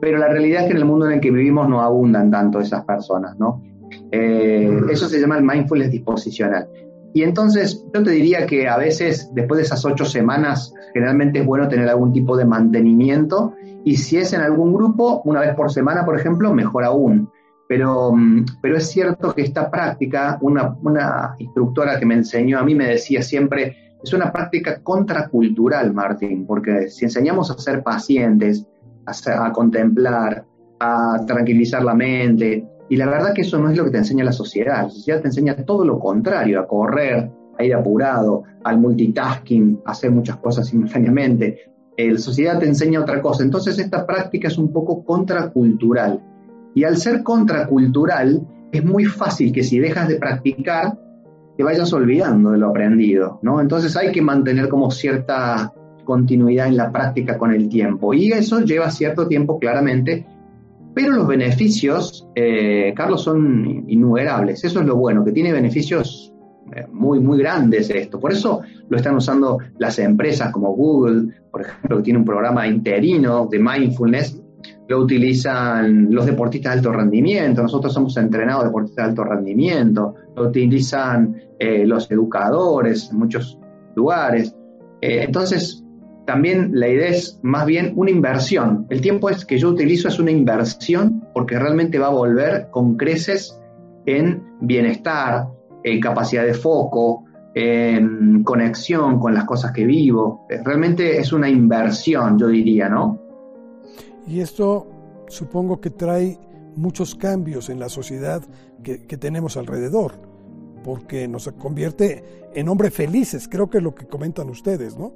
Pero 0.00 0.18
la 0.18 0.28
realidad 0.28 0.62
es 0.62 0.66
que 0.68 0.72
en 0.72 0.78
el 0.78 0.84
mundo 0.84 1.06
en 1.06 1.12
el 1.12 1.20
que 1.20 1.30
vivimos 1.30 1.68
no 1.68 1.82
abundan 1.82 2.30
tanto 2.30 2.60
esas 2.60 2.84
personas, 2.84 3.38
¿no? 3.38 3.62
Eh, 4.10 4.80
eso 4.90 5.08
se 5.08 5.20
llama 5.20 5.38
el 5.38 5.44
mindfulness 5.44 5.90
disposicional. 5.90 6.68
Y 7.12 7.22
entonces 7.22 7.84
yo 7.92 8.02
te 8.02 8.10
diría 8.10 8.46
que 8.46 8.68
a 8.68 8.76
veces 8.76 9.30
después 9.34 9.58
de 9.58 9.64
esas 9.64 9.84
ocho 9.84 10.04
semanas 10.04 10.72
generalmente 10.94 11.40
es 11.40 11.46
bueno 11.46 11.68
tener 11.68 11.88
algún 11.88 12.12
tipo 12.12 12.36
de 12.36 12.44
mantenimiento 12.44 13.54
y 13.84 13.96
si 13.96 14.18
es 14.18 14.32
en 14.32 14.42
algún 14.42 14.72
grupo, 14.72 15.22
una 15.24 15.40
vez 15.40 15.54
por 15.54 15.72
semana, 15.72 16.04
por 16.04 16.18
ejemplo, 16.18 16.52
mejor 16.54 16.84
aún. 16.84 17.30
Pero, 17.68 18.12
mm, 18.12 18.44
pero 18.60 18.76
es 18.76 18.90
cierto 18.90 19.32
que 19.32 19.42
esta 19.42 19.70
práctica, 19.70 20.38
una, 20.40 20.76
una 20.82 21.34
instructora 21.38 21.98
que 21.98 22.06
me 22.06 22.14
enseñó 22.14 22.58
a 22.58 22.64
mí 22.64 22.74
me 22.74 22.86
decía 22.86 23.22
siempre, 23.22 23.76
es 24.02 24.12
una 24.12 24.32
práctica 24.32 24.80
contracultural, 24.82 25.92
Martín, 25.92 26.46
porque 26.46 26.88
si 26.88 27.04
enseñamos 27.04 27.50
a 27.50 27.58
ser 27.58 27.82
pacientes, 27.82 28.66
a, 29.06 29.52
contemplar, 29.52 30.44
a 30.78 31.24
tranquilizar 31.26 31.82
la 31.82 31.94
mente, 31.94 32.66
y 32.88 32.96
la 32.96 33.06
verdad 33.06 33.32
que 33.34 33.42
eso 33.42 33.58
no 33.58 33.70
es 33.70 33.76
lo 33.76 33.84
que 33.84 33.90
te 33.90 33.98
enseña 33.98 34.24
la 34.24 34.32
sociedad. 34.32 34.82
La 34.84 34.90
sociedad 34.90 35.20
te 35.20 35.28
enseña 35.28 35.54
todo 35.64 35.84
lo 35.84 35.98
contrario, 35.98 36.60
a 36.60 36.66
correr, 36.66 37.30
a 37.58 37.64
ir 37.64 37.74
apurado, 37.74 38.42
al 38.64 38.78
multitasking, 38.78 39.80
a 39.84 39.92
hacer 39.92 40.10
muchas 40.10 40.36
cosas 40.36 40.66
simultáneamente. 40.68 41.58
La 41.96 42.18
sociedad 42.18 42.58
te 42.58 42.66
enseña 42.66 43.00
otra 43.00 43.20
cosa. 43.20 43.44
Entonces 43.44 43.78
esta 43.78 44.06
práctica 44.06 44.48
es 44.48 44.58
un 44.58 44.72
poco 44.72 45.04
contracultural. 45.04 46.20
Y 46.74 46.84
al 46.84 46.96
ser 46.96 47.22
contracultural, 47.22 48.46
es 48.72 48.84
muy 48.84 49.04
fácil 49.04 49.52
que 49.52 49.62
si 49.62 49.78
dejas 49.78 50.08
de 50.08 50.16
practicar, 50.16 50.98
te 51.60 51.64
vayas 51.64 51.92
olvidando 51.92 52.52
de 52.52 52.58
lo 52.58 52.70
aprendido, 52.70 53.38
¿no? 53.42 53.60
Entonces 53.60 53.94
hay 53.94 54.12
que 54.12 54.22
mantener 54.22 54.70
como 54.70 54.90
cierta 54.90 55.70
continuidad 56.04 56.68
en 56.68 56.78
la 56.78 56.90
práctica 56.90 57.36
con 57.36 57.52
el 57.52 57.68
tiempo. 57.68 58.14
Y 58.14 58.32
eso 58.32 58.60
lleva 58.60 58.90
cierto 58.90 59.28
tiempo, 59.28 59.58
claramente, 59.58 60.24
pero 60.94 61.12
los 61.12 61.26
beneficios, 61.26 62.26
eh, 62.34 62.94
Carlos, 62.96 63.24
son 63.24 63.84
innumerables. 63.88 64.64
Eso 64.64 64.80
es 64.80 64.86
lo 64.86 64.96
bueno, 64.96 65.22
que 65.22 65.32
tiene 65.32 65.52
beneficios 65.52 66.32
eh, 66.74 66.86
muy, 66.90 67.20
muy 67.20 67.36
grandes 67.36 67.90
esto. 67.90 68.18
Por 68.18 68.32
eso 68.32 68.62
lo 68.88 68.96
están 68.96 69.16
usando 69.16 69.58
las 69.76 69.98
empresas 69.98 70.50
como 70.52 70.74
Google, 70.74 71.30
por 71.50 71.60
ejemplo, 71.60 71.98
que 71.98 72.04
tiene 72.04 72.20
un 72.20 72.24
programa 72.24 72.66
interino 72.68 73.48
de 73.50 73.58
mindfulness. 73.58 74.39
Lo 74.90 74.98
utilizan 74.98 76.12
los 76.12 76.26
deportistas 76.26 76.72
de 76.72 76.78
alto 76.78 76.92
rendimiento. 76.92 77.62
Nosotros 77.62 77.94
somos 77.94 78.16
entrenados 78.16 78.64
deportistas 78.64 79.04
de 79.04 79.10
alto 79.10 79.22
rendimiento. 79.22 80.16
Lo 80.34 80.48
utilizan 80.48 81.36
eh, 81.60 81.86
los 81.86 82.10
educadores 82.10 83.08
en 83.12 83.18
muchos 83.18 83.56
lugares. 83.94 84.52
entonces, 85.00 85.84
también 86.26 86.72
la 86.72 86.88
idea 86.88 87.10
es 87.10 87.38
más 87.44 87.66
bien 87.66 87.92
una 87.94 88.10
inversión. 88.10 88.86
El 88.90 89.00
tiempo 89.00 89.30
es 89.30 89.44
que 89.44 89.58
yo 89.58 89.68
utilizo 89.68 90.08
es 90.08 90.18
una 90.18 90.32
inversión 90.32 91.24
porque 91.34 91.56
realmente 91.56 92.00
va 92.00 92.08
a 92.08 92.10
volver 92.10 92.66
con 92.72 92.96
creces 92.96 93.56
en 94.06 94.42
bienestar, 94.60 95.46
en 95.84 96.00
capacidad 96.00 96.44
de 96.44 96.54
foco, 96.54 97.26
en 97.54 98.42
conexión 98.42 99.20
con 99.20 99.34
las 99.34 99.44
cosas 99.44 99.70
que 99.70 99.84
vivo. 99.84 100.46
Realmente 100.64 101.16
es 101.18 101.32
una 101.32 101.48
inversión, 101.48 102.36
yo 102.40 102.48
diría, 102.48 102.88
¿no? 102.88 103.19
Y 104.26 104.40
esto 104.40 104.86
supongo 105.28 105.80
que 105.80 105.90
trae 105.90 106.38
muchos 106.76 107.14
cambios 107.14 107.68
en 107.68 107.80
la 107.80 107.88
sociedad 107.88 108.42
que, 108.82 109.06
que 109.06 109.16
tenemos 109.16 109.56
alrededor, 109.56 110.12
porque 110.84 111.28
nos 111.28 111.48
convierte 111.52 112.24
en 112.54 112.68
hombres 112.68 112.94
felices, 112.94 113.48
creo 113.48 113.68
que 113.68 113.78
es 113.78 113.84
lo 113.84 113.94
que 113.94 114.06
comentan 114.06 114.48
ustedes, 114.48 114.96
¿no? 114.96 115.14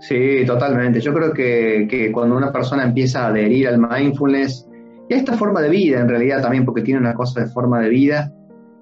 Sí, 0.00 0.44
totalmente. 0.46 1.00
Yo 1.00 1.12
creo 1.12 1.32
que, 1.32 2.10
cuando 2.12 2.36
una 2.36 2.50
persona 2.50 2.84
empieza 2.84 3.24
a 3.24 3.28
adherir 3.28 3.68
al 3.68 3.78
mindfulness 3.78 4.66
y 5.08 5.14
a 5.14 5.16
esta 5.18 5.36
forma 5.36 5.60
de 5.60 5.68
vida, 5.68 6.00
en 6.00 6.08
realidad 6.08 6.42
también, 6.42 6.64
porque 6.64 6.82
tiene 6.82 7.00
una 7.00 7.14
cosa 7.14 7.42
de 7.42 7.46
forma 7.48 7.80
de 7.80 7.90
vida, 7.90 8.32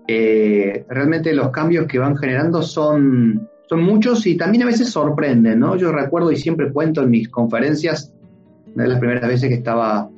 eh, 0.07 0.87
realmente 0.88 1.35
los 1.35 1.51
cambios 1.51 1.87
que 1.87 1.99
van 1.99 2.16
generando 2.16 2.62
son, 2.62 3.49
son 3.68 3.83
muchos 3.83 4.27
y 4.27 4.37
también 4.37 4.62
a 4.62 4.66
veces 4.66 4.90
sorprenden, 4.90 5.59
¿no? 5.59 5.77
Yo 5.77 5.90
recuerdo 5.90 6.31
y 6.31 6.37
siempre 6.37 6.73
cuento 6.73 7.03
en 7.03 7.11
mis 7.11 7.29
conferencias, 7.29 8.14
una 8.79 8.85
de 8.85 8.91
las 8.91 8.99
primeras 9.01 9.29
veces 9.29 9.49
que 9.49 9.57
estaba, 9.57 10.09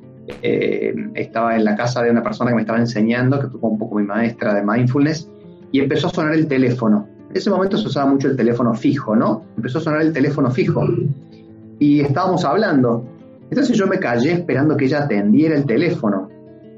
eh, 0.41 0.93
estaba 1.15 1.55
en 1.55 1.65
la 1.65 1.75
casa 1.75 2.03
de 2.03 2.11
una 2.11 2.21
persona 2.21 2.51
que 2.51 2.55
me 2.55 2.61
estaba 2.61 2.79
enseñando, 2.79 3.39
que 3.39 3.47
fue 3.47 3.69
un 3.69 3.79
poco 3.79 3.97
mi 3.97 4.05
maestra 4.05 4.53
de 4.53 4.63
mindfulness, 4.63 5.29
y 5.71 5.79
empezó 5.79 6.07
a 6.07 6.09
sonar 6.11 6.33
el 6.33 6.47
teléfono 6.47 7.07
en 7.31 7.37
ese 7.37 7.49
momento 7.49 7.77
se 7.77 7.87
usaba 7.87 8.11
mucho 8.11 8.27
el 8.27 8.35
teléfono 8.35 8.73
fijo, 8.73 9.15
¿no? 9.15 9.43
Empezó 9.55 9.77
a 9.77 9.81
sonar 9.81 10.01
el 10.01 10.11
teléfono 10.11 10.51
fijo 10.51 10.83
y 11.79 12.01
estábamos 12.01 12.43
hablando. 12.43 13.05
Entonces 13.49 13.77
yo 13.77 13.87
me 13.87 13.99
callé 13.99 14.33
esperando 14.33 14.75
que 14.75 14.83
ella 14.83 15.05
atendiera 15.05 15.55
el 15.55 15.65
teléfono. 15.65 16.27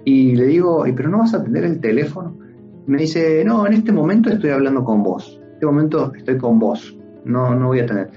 Y 0.06 0.36
le 0.36 0.46
digo, 0.46 0.86
¿pero 0.96 1.10
no 1.10 1.18
vas 1.18 1.34
a 1.34 1.38
atender 1.38 1.64
el 1.64 1.80
teléfono? 1.80 2.38
me 2.86 3.00
dice, 3.00 3.44
no, 3.44 3.66
en 3.66 3.74
este 3.74 3.92
momento 3.92 4.30
estoy 4.30 4.52
hablando 4.52 4.84
con 4.84 5.02
vos. 5.02 5.40
En 5.42 5.54
este 5.54 5.66
momento 5.66 6.14
estoy 6.14 6.38
con 6.38 6.60
vos. 6.60 6.96
No, 7.26 7.56
no 7.56 7.68
voy 7.70 7.80
a 7.80 7.86
atender. 7.86 8.12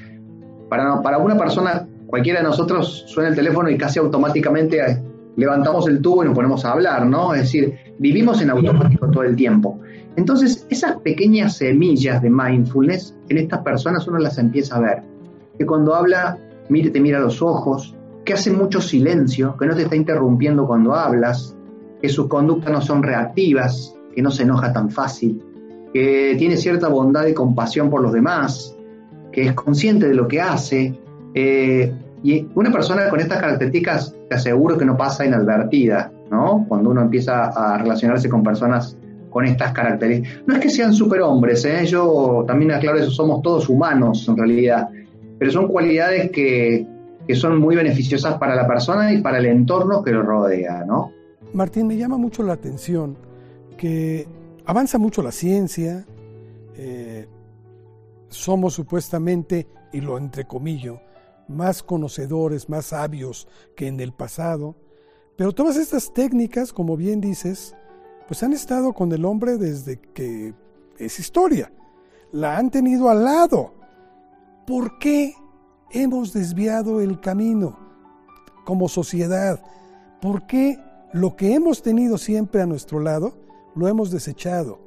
Para, 0.68 1.00
para 1.00 1.16
una 1.16 1.38
persona, 1.38 1.86
cualquiera 2.06 2.40
de 2.40 2.46
nosotros 2.46 3.04
suena 3.06 3.30
el 3.30 3.36
teléfono 3.36 3.68
y 3.70 3.76
casi 3.76 3.98
automáticamente 3.98 5.02
levantamos 5.36 5.86
el 5.88 6.00
tubo 6.00 6.22
y 6.22 6.26
nos 6.26 6.34
ponemos 6.34 6.64
a 6.64 6.72
hablar, 6.72 7.06
¿no? 7.06 7.34
Es 7.34 7.42
decir, 7.42 7.74
vivimos 7.98 8.40
en 8.40 8.50
automático 8.50 9.10
todo 9.10 9.22
el 9.22 9.36
tiempo. 9.36 9.80
Entonces, 10.16 10.66
esas 10.70 10.96
pequeñas 11.00 11.58
semillas 11.58 12.22
de 12.22 12.30
mindfulness 12.30 13.14
en 13.28 13.38
estas 13.38 13.60
personas 13.60 14.06
uno 14.08 14.18
las 14.18 14.38
empieza 14.38 14.76
a 14.76 14.80
ver. 14.80 15.02
Que 15.58 15.66
cuando 15.66 15.94
habla, 15.94 16.38
mire, 16.68 16.90
te 16.90 17.00
mira 17.00 17.20
los 17.20 17.42
ojos, 17.42 17.94
que 18.24 18.32
hace 18.32 18.50
mucho 18.50 18.80
silencio, 18.80 19.56
que 19.58 19.66
no 19.66 19.74
te 19.74 19.82
está 19.82 19.94
interrumpiendo 19.94 20.66
cuando 20.66 20.94
hablas, 20.94 21.54
que 22.00 22.08
sus 22.08 22.28
conductas 22.28 22.72
no 22.72 22.80
son 22.80 23.02
reactivas, 23.02 23.94
que 24.14 24.22
no 24.22 24.30
se 24.30 24.42
enoja 24.42 24.72
tan 24.72 24.90
fácil, 24.90 25.42
que 25.92 26.34
tiene 26.38 26.56
cierta 26.56 26.88
bondad 26.88 27.26
y 27.26 27.34
compasión 27.34 27.90
por 27.90 28.02
los 28.02 28.12
demás, 28.12 28.74
que 29.32 29.42
es 29.42 29.52
consciente 29.52 30.08
de 30.08 30.14
lo 30.14 30.26
que 30.26 30.40
hace. 30.40 30.98
Eh, 31.36 31.92
y 32.22 32.48
una 32.54 32.72
persona 32.72 33.10
con 33.10 33.20
estas 33.20 33.38
características 33.38 34.16
te 34.28 34.34
aseguro 34.34 34.78
que 34.78 34.86
no 34.86 34.96
pasa 34.96 35.26
inadvertida, 35.26 36.10
¿no? 36.30 36.64
Cuando 36.66 36.90
uno 36.90 37.02
empieza 37.02 37.48
a 37.48 37.76
relacionarse 37.76 38.28
con 38.30 38.42
personas 38.42 38.96
con 39.28 39.44
estas 39.44 39.72
características. 39.72 40.42
No 40.46 40.54
es 40.54 40.60
que 40.60 40.70
sean 40.70 40.94
superhombres, 40.94 41.62
¿eh? 41.66 41.84
yo 41.84 42.44
también 42.48 42.72
aclaro 42.72 42.98
eso, 42.98 43.10
somos 43.10 43.42
todos 43.42 43.68
humanos 43.68 44.26
en 44.28 44.36
realidad, 44.38 44.88
pero 45.38 45.52
son 45.52 45.68
cualidades 45.68 46.30
que, 46.30 46.86
que 47.28 47.34
son 47.34 47.60
muy 47.60 47.76
beneficiosas 47.76 48.38
para 48.38 48.56
la 48.56 48.66
persona 48.66 49.12
y 49.12 49.20
para 49.20 49.36
el 49.36 49.44
entorno 49.44 50.02
que 50.02 50.12
lo 50.12 50.22
rodea, 50.22 50.86
¿no? 50.86 51.12
Martín, 51.52 51.86
me 51.86 51.98
llama 51.98 52.16
mucho 52.16 52.42
la 52.42 52.54
atención 52.54 53.18
que 53.76 54.26
avanza 54.64 54.96
mucho 54.96 55.22
la 55.22 55.32
ciencia, 55.32 56.06
eh, 56.76 57.28
somos 58.30 58.72
supuestamente, 58.72 59.66
y 59.92 60.00
lo 60.00 60.18
entrecomillo, 60.18 61.00
más 61.48 61.82
conocedores, 61.82 62.68
más 62.68 62.86
sabios 62.86 63.46
que 63.76 63.86
en 63.86 64.00
el 64.00 64.12
pasado, 64.12 64.76
pero 65.36 65.52
todas 65.52 65.76
estas 65.76 66.12
técnicas, 66.12 66.72
como 66.72 66.96
bien 66.96 67.20
dices, 67.20 67.74
pues 68.26 68.42
han 68.42 68.52
estado 68.52 68.92
con 68.92 69.12
el 69.12 69.24
hombre 69.24 69.58
desde 69.58 70.00
que 70.00 70.54
es 70.98 71.18
historia. 71.18 71.70
La 72.32 72.56
han 72.56 72.70
tenido 72.70 73.10
al 73.10 73.24
lado. 73.24 73.74
¿Por 74.66 74.98
qué 74.98 75.34
hemos 75.90 76.32
desviado 76.32 77.00
el 77.00 77.20
camino 77.20 77.78
como 78.64 78.88
sociedad? 78.88 79.62
¿Por 80.20 80.46
qué 80.46 80.78
lo 81.12 81.36
que 81.36 81.54
hemos 81.54 81.82
tenido 81.82 82.18
siempre 82.18 82.62
a 82.62 82.66
nuestro 82.66 82.98
lado 82.98 83.38
lo 83.74 83.86
hemos 83.86 84.10
desechado? 84.10 84.85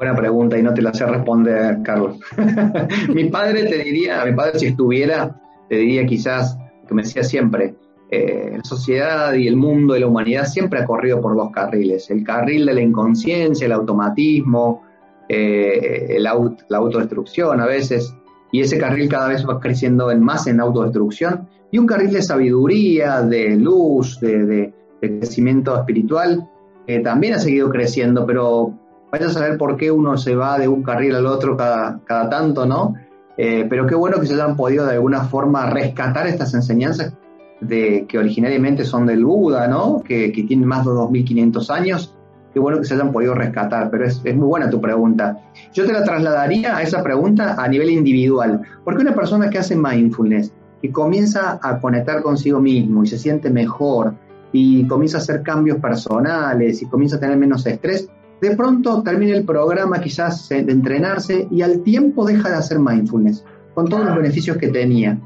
Buena 0.00 0.16
pregunta 0.16 0.58
y 0.58 0.62
no 0.62 0.72
te 0.72 0.80
la 0.80 0.94
sé 0.94 1.04
responder, 1.04 1.82
Carlos. 1.82 2.18
mi 3.14 3.24
padre 3.24 3.64
te 3.64 3.84
diría, 3.84 4.24
mi 4.24 4.32
padre 4.32 4.58
si 4.58 4.68
estuviera, 4.68 5.38
te 5.68 5.76
diría 5.76 6.06
quizás, 6.06 6.56
que 6.88 6.94
me 6.94 7.02
decía 7.02 7.22
siempre, 7.22 7.74
eh, 8.10 8.54
la 8.56 8.64
sociedad 8.64 9.34
y 9.34 9.46
el 9.46 9.56
mundo 9.56 9.92
de 9.92 10.00
la 10.00 10.06
humanidad 10.06 10.46
siempre 10.46 10.80
ha 10.80 10.86
corrido 10.86 11.20
por 11.20 11.36
dos 11.36 11.50
carriles, 11.50 12.08
el 12.10 12.24
carril 12.24 12.64
de 12.64 12.72
la 12.72 12.80
inconsciencia, 12.80 13.66
el 13.66 13.72
automatismo, 13.72 14.84
eh, 15.28 16.16
la 16.18 16.30
autodestrucción 16.30 17.60
a 17.60 17.66
veces, 17.66 18.16
y 18.52 18.62
ese 18.62 18.78
carril 18.78 19.06
cada 19.06 19.28
vez 19.28 19.46
va 19.46 19.60
creciendo 19.60 20.10
en 20.10 20.22
más 20.22 20.46
en 20.46 20.60
autodestrucción, 20.60 21.46
y 21.70 21.76
un 21.76 21.84
carril 21.84 22.10
de 22.10 22.22
sabiduría, 22.22 23.20
de 23.20 23.54
luz, 23.54 24.18
de, 24.20 24.72
crecimiento 24.98 25.76
espiritual, 25.76 26.48
eh, 26.86 27.00
también 27.00 27.34
ha 27.34 27.38
seguido 27.38 27.68
creciendo, 27.68 28.24
pero 28.24 28.79
vaya 29.10 29.26
a 29.26 29.30
saber 29.30 29.58
por 29.58 29.76
qué 29.76 29.90
uno 29.90 30.16
se 30.16 30.34
va 30.34 30.58
de 30.58 30.68
un 30.68 30.82
carril 30.82 31.14
al 31.14 31.26
otro 31.26 31.56
cada, 31.56 32.00
cada 32.04 32.28
tanto, 32.28 32.66
¿no? 32.66 32.94
Eh, 33.36 33.66
pero 33.68 33.86
qué 33.86 33.94
bueno 33.94 34.20
que 34.20 34.26
se 34.26 34.34
hayan 34.34 34.56
podido 34.56 34.86
de 34.86 34.92
alguna 34.92 35.24
forma 35.24 35.68
rescatar 35.70 36.26
estas 36.26 36.52
enseñanzas 36.54 37.14
de, 37.60 38.06
que 38.08 38.18
originariamente 38.18 38.84
son 38.84 39.06
del 39.06 39.24
Buda, 39.24 39.66
¿no? 39.66 40.02
Que, 40.02 40.32
que 40.32 40.42
tienen 40.44 40.68
más 40.68 40.84
de 40.84 40.92
2.500 40.92 41.70
años. 41.70 42.16
Qué 42.52 42.58
bueno 42.58 42.78
que 42.78 42.84
se 42.84 42.94
hayan 42.94 43.12
podido 43.12 43.34
rescatar, 43.34 43.90
pero 43.90 44.04
es, 44.04 44.20
es, 44.24 44.36
muy 44.36 44.46
buena 44.46 44.68
tu 44.68 44.80
pregunta. 44.80 45.38
Yo 45.72 45.86
te 45.86 45.92
la 45.92 46.02
trasladaría 46.02 46.76
a 46.76 46.82
esa 46.82 47.02
pregunta 47.02 47.54
a 47.56 47.68
nivel 47.68 47.90
individual, 47.90 48.62
porque 48.84 49.02
una 49.02 49.14
persona 49.14 49.48
que 49.48 49.58
hace 49.58 49.76
mindfulness, 49.76 50.52
que 50.82 50.90
comienza 50.90 51.60
a 51.62 51.78
conectar 51.78 52.22
consigo 52.22 52.60
mismo 52.60 53.04
y 53.04 53.06
se 53.06 53.18
siente 53.18 53.50
mejor 53.50 54.14
y 54.52 54.86
comienza 54.86 55.18
a 55.18 55.20
hacer 55.20 55.42
cambios 55.42 55.78
personales 55.78 56.82
y 56.82 56.86
comienza 56.86 57.16
a 57.16 57.20
tener 57.20 57.36
menos 57.36 57.66
estrés, 57.66 58.08
de 58.40 58.56
pronto 58.56 59.02
termina 59.02 59.36
el 59.36 59.44
programa 59.44 60.00
quizás 60.00 60.48
de 60.48 60.60
entrenarse 60.60 61.46
y 61.50 61.62
al 61.62 61.82
tiempo 61.82 62.24
deja 62.24 62.48
de 62.48 62.56
hacer 62.56 62.78
mindfulness, 62.78 63.44
con 63.74 63.88
todos 63.88 64.06
los 64.06 64.16
beneficios 64.16 64.56
que 64.56 64.68
tenía. 64.68 65.18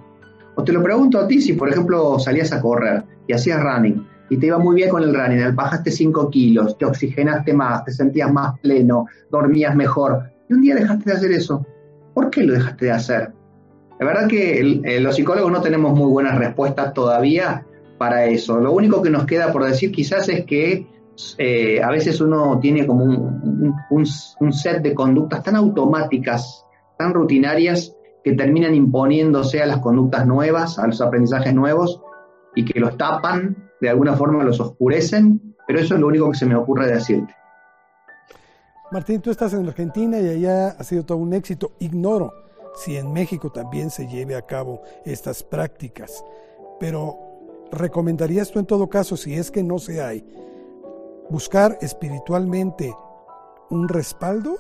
O 0.57 0.65
te 0.65 0.73
lo 0.73 0.83
pregunto 0.83 1.19
a 1.19 1.27
ti, 1.27 1.41
si 1.41 1.53
por 1.53 1.69
ejemplo 1.69 2.19
salías 2.19 2.53
a 2.53 2.61
correr 2.61 3.05
y 3.27 3.33
hacías 3.33 3.63
running 3.63 4.07
y 4.31 4.37
te 4.37 4.47
iba 4.47 4.59
muy 4.59 4.77
bien 4.77 4.91
con 4.91 5.03
el 5.03 5.15
running, 5.15 5.55
bajaste 5.55 5.91
5 5.91 6.31
kilos, 6.31 6.79
te 6.79 6.87
oxigenaste 6.87 7.53
más, 7.53 7.85
te 7.85 7.93
sentías 7.93 8.33
más 8.33 8.59
pleno, 8.61 9.07
dormías 9.31 9.77
mejor, 9.77 10.23
y 10.49 10.55
un 10.55 10.63
día 10.63 10.75
dejaste 10.75 11.11
de 11.11 11.17
hacer 11.17 11.33
eso. 11.33 11.67
¿Por 12.15 12.31
qué 12.31 12.43
lo 12.43 12.55
dejaste 12.55 12.87
de 12.87 12.93
hacer? 12.93 13.33
La 14.01 14.07
verdad 14.07 14.29
que 14.29 14.61
eh, 14.61 15.01
los 15.01 15.17
psicólogos 15.17 15.53
no 15.53 15.61
tenemos 15.61 15.97
muy 15.97 16.11
buenas 16.11 16.39
respuestas 16.39 16.95
todavía 16.95 17.65
para 17.99 18.25
eso. 18.27 18.59
Lo 18.59 18.73
único 18.73 19.03
que 19.03 19.11
nos 19.11 19.25
queda 19.25 19.53
por 19.53 19.65
decir 19.65 19.93
quizás 19.93 20.29
es 20.29 20.45
que 20.45 20.87
eh, 21.39 21.83
a 21.83 21.91
veces 21.91 22.21
uno 22.21 22.59
tiene 22.61 22.87
como 22.87 23.05
un, 23.05 23.75
un, 23.91 24.53
set 24.53 24.83
de 24.83 24.95
conductas 24.95 25.43
tan 25.43 25.57
automáticas, 25.57 26.65
tan 26.99 27.15
rutinarias, 27.15 27.95
que 28.23 28.33
terminan 28.33 28.75
imponiéndose 28.75 29.63
a 29.63 29.67
las 29.67 29.79
conductas 29.79 30.27
nuevas, 30.27 30.79
a 30.79 30.87
los 30.87 31.01
aprendizajes 31.01 31.55
nuevos, 31.55 32.01
y 32.55 32.65
que 32.65 32.81
los 32.81 32.97
tapan, 32.97 33.71
de 33.81 33.91
alguna 33.91 34.15
forma 34.15 34.45
los 34.45 34.61
oscurecen, 34.61 35.55
pero 35.67 35.81
eso 35.81 35.95
es 35.95 36.01
lo 36.01 36.07
único 36.07 36.31
que 36.31 36.39
se 36.39 36.47
me 36.47 36.57
ocurre 36.57 36.87
decirte. 36.87 37.35
Martín, 38.91 39.21
tú 39.21 39.31
estás 39.31 39.53
en 39.55 39.67
Argentina 39.67 40.21
y 40.21 40.29
allá 40.29 40.69
ha 40.69 40.85
sido 40.85 41.05
todo 41.05 41.19
un 41.19 41.33
éxito. 41.35 41.73
Ignoro 41.81 42.33
si 42.75 42.97
en 42.97 43.13
México 43.13 43.51
también 43.51 43.91
se 43.91 44.07
lleve 44.07 44.37
a 44.37 44.43
cabo 44.43 44.83
estas 45.05 45.43
prácticas, 45.43 46.25
pero 46.81 47.19
¿recomendarías 47.73 48.51
tú 48.51 48.59
en 48.59 48.67
todo 48.67 48.89
caso, 48.89 49.17
si 49.17 49.35
es 49.35 49.51
que 49.51 49.63
no 49.63 49.79
se 49.79 50.03
hay, 50.03 50.25
buscar 51.31 51.79
espiritualmente 51.81 52.93
un 53.71 53.89
respaldo 53.89 54.57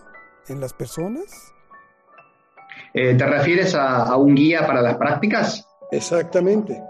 en 0.49 0.61
las 0.61 0.73
personas? 0.73 1.25
Eh, 2.93 3.15
¿Te 3.15 3.27
refieres 3.27 3.75
a, 3.75 4.17
un 4.17 4.35
guía 4.35 4.67
para 4.67 4.83
las 4.83 4.97
prácticas? 4.97 5.69
Exactamente. 5.91 6.83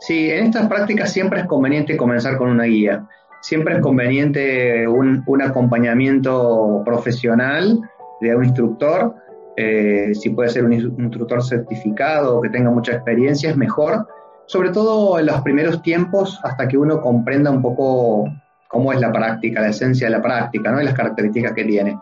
Sí, 0.00 0.30
en 0.30 0.46
estas 0.46 0.66
prácticas 0.68 1.12
siempre 1.12 1.40
es 1.40 1.46
conveniente 1.46 1.96
comenzar 1.96 2.36
con 2.36 2.48
una 2.48 2.64
guía. 2.64 3.06
Siempre 3.42 3.76
es 3.76 3.80
conveniente 3.80 4.86
un, 4.86 5.24
acompañamiento 5.42 6.82
profesional 6.84 7.80
de 8.20 8.34
un 8.34 8.44
instructor. 8.44 9.14
Eh, 9.56 10.12
si 10.14 10.30
puede 10.30 10.48
ser 10.48 10.64
un 10.64 10.72
instructor 10.72 11.42
certificado 11.42 12.38
o 12.38 12.40
que 12.40 12.48
tenga 12.48 12.70
mucha 12.70 12.92
experiencia, 12.92 13.50
es 13.50 13.56
mejor. 13.56 14.06
Sobre 14.46 14.70
todo 14.70 15.18
en 15.18 15.26
los 15.26 15.40
primeros 15.42 15.82
tiempos, 15.82 16.40
hasta 16.42 16.66
que 16.66 16.76
uno 16.76 17.00
comprenda 17.00 17.50
un 17.50 17.62
poco 17.62 18.24
cómo 18.70 18.92
es 18.92 19.00
la 19.00 19.12
práctica, 19.12 19.60
la 19.60 19.68
esencia 19.68 20.06
de 20.06 20.12
la 20.12 20.22
práctica, 20.22 20.70
¿no? 20.70 20.80
y 20.80 20.84
las 20.84 20.94
características 20.94 21.52
que 21.52 21.64
tiene. 21.64 21.98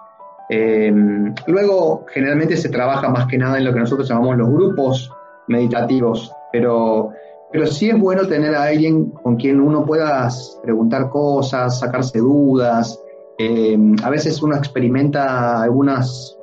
Eh, 0.51 0.93
luego, 1.47 2.05
generalmente 2.13 2.57
se 2.57 2.69
trabaja 2.69 3.09
más 3.09 3.27
que 3.27 3.39
nada 3.39 3.59
en 3.59 3.65
lo 3.65 3.73
que 3.73 3.81
nosotros 3.81 4.09
llamamos 4.09 4.37
los 4.37 4.51
grupos 4.51 5.11
meditativos, 5.47 6.31
pero, 6.53 7.11
pero 7.51 7.67
sí 7.67 7.89
es 7.89 7.99
bueno 7.99 8.27
tener 8.27 8.55
a 8.55 8.65
alguien 8.65 9.07
con 9.11 9.37
quien 9.37 9.61
uno 9.61 9.85
pueda 9.85 10.29
preguntar 10.63 11.09
cosas, 11.09 11.81
sacarse 11.81 12.19
dudas. 12.19 13.03
Eh, 13.39 13.79
a 14.03 14.11
veces 14.11 14.43
uno 14.43 14.55
experimenta 14.55 15.63
algunas, 15.63 16.37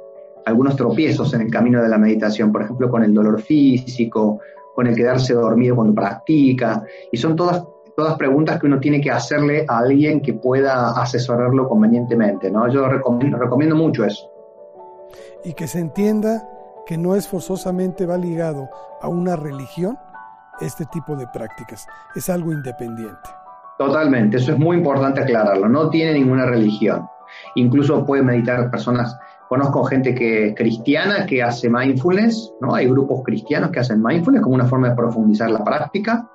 algunos 0.45 0.75
tropiezos 0.75 1.35
en 1.35 1.41
el 1.41 1.51
camino 1.51 1.83
de 1.83 1.89
la 1.89 1.99
meditación, 1.99 2.51
por 2.51 2.63
ejemplo, 2.63 2.89
con 2.89 3.03
el 3.03 3.13
dolor 3.13 3.39
físico, 3.41 4.39
con 4.73 4.87
el 4.87 4.95
quedarse 4.95 5.35
dormido 5.35 5.75
cuando 5.75 5.93
practica, 5.93 6.83
y 7.11 7.17
son 7.17 7.35
todas 7.35 7.63
todas 7.95 8.17
preguntas 8.17 8.59
que 8.59 8.67
uno 8.67 8.79
tiene 8.79 8.99
que 9.01 9.11
hacerle 9.11 9.65
a 9.67 9.79
alguien 9.79 10.21
que 10.21 10.33
pueda 10.33 10.89
asesorarlo 10.91 11.67
convenientemente, 11.67 12.51
¿no? 12.51 12.67
Yo 12.69 12.87
recomiendo, 12.87 13.37
recomiendo 13.37 13.75
mucho 13.75 14.03
eso. 14.03 14.29
Y 15.43 15.53
que 15.53 15.67
se 15.67 15.79
entienda 15.79 16.47
que 16.85 16.97
no 16.97 17.15
es 17.15 17.27
forzosamente 17.27 18.05
va 18.05 18.17
ligado 18.17 18.69
a 19.01 19.07
una 19.07 19.35
religión 19.35 19.97
este 20.61 20.85
tipo 20.85 21.15
de 21.15 21.27
prácticas, 21.27 21.87
es 22.15 22.29
algo 22.29 22.51
independiente. 22.51 23.29
Totalmente, 23.77 24.37
eso 24.37 24.53
es 24.53 24.57
muy 24.57 24.77
importante 24.77 25.21
aclararlo, 25.21 25.67
no 25.67 25.89
tiene 25.89 26.13
ninguna 26.13 26.45
religión. 26.45 27.07
Incluso 27.55 28.05
puede 28.05 28.23
meditar 28.23 28.71
personas, 28.71 29.17
conozco 29.49 29.83
gente 29.83 30.15
que 30.15 30.53
cristiana 30.55 31.25
que 31.25 31.43
hace 31.43 31.69
mindfulness, 31.69 32.53
¿no? 32.61 32.73
Hay 32.73 32.87
grupos 32.87 33.23
cristianos 33.25 33.71
que 33.71 33.79
hacen 33.79 34.01
mindfulness 34.01 34.43
como 34.43 34.55
una 34.55 34.65
forma 34.65 34.89
de 34.89 34.95
profundizar 34.95 35.49
la 35.51 35.63
práctica 35.63 36.29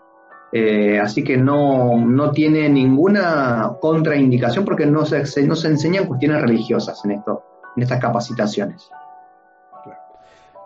eh, 0.53 0.99
así 0.99 1.23
que 1.23 1.37
no, 1.37 1.97
no, 1.97 2.33
tiene 2.33 2.69
ninguna 2.69 3.77
contraindicación 3.81 4.65
porque 4.65 4.87
no 4.87 5.07
se, 5.07 5.23
no 5.47 5.55
se 5.55 5.69
enseñan 5.69 6.07
cuestiones 6.07 6.43
religiosas 6.43 7.05
en, 7.05 7.13
esto, 7.13 7.43
en 7.77 7.83
estas 7.83 8.01
capacitaciones. 8.01 8.91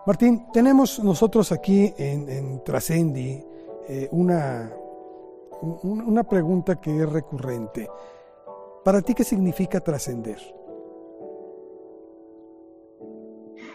Martín, 0.06 0.46
tenemos 0.52 1.02
nosotros 1.02 1.50
aquí 1.52 1.94
en, 1.96 2.28
en 2.28 2.64
Trascendi 2.64 3.42
eh, 3.88 4.08
una, 4.12 4.70
una 5.82 6.24
pregunta 6.24 6.76
que 6.76 7.02
es 7.02 7.08
recurrente. 7.08 7.88
¿Para 8.84 9.00
ti 9.00 9.14
qué 9.14 9.24
significa 9.24 9.80
trascender? 9.80 10.38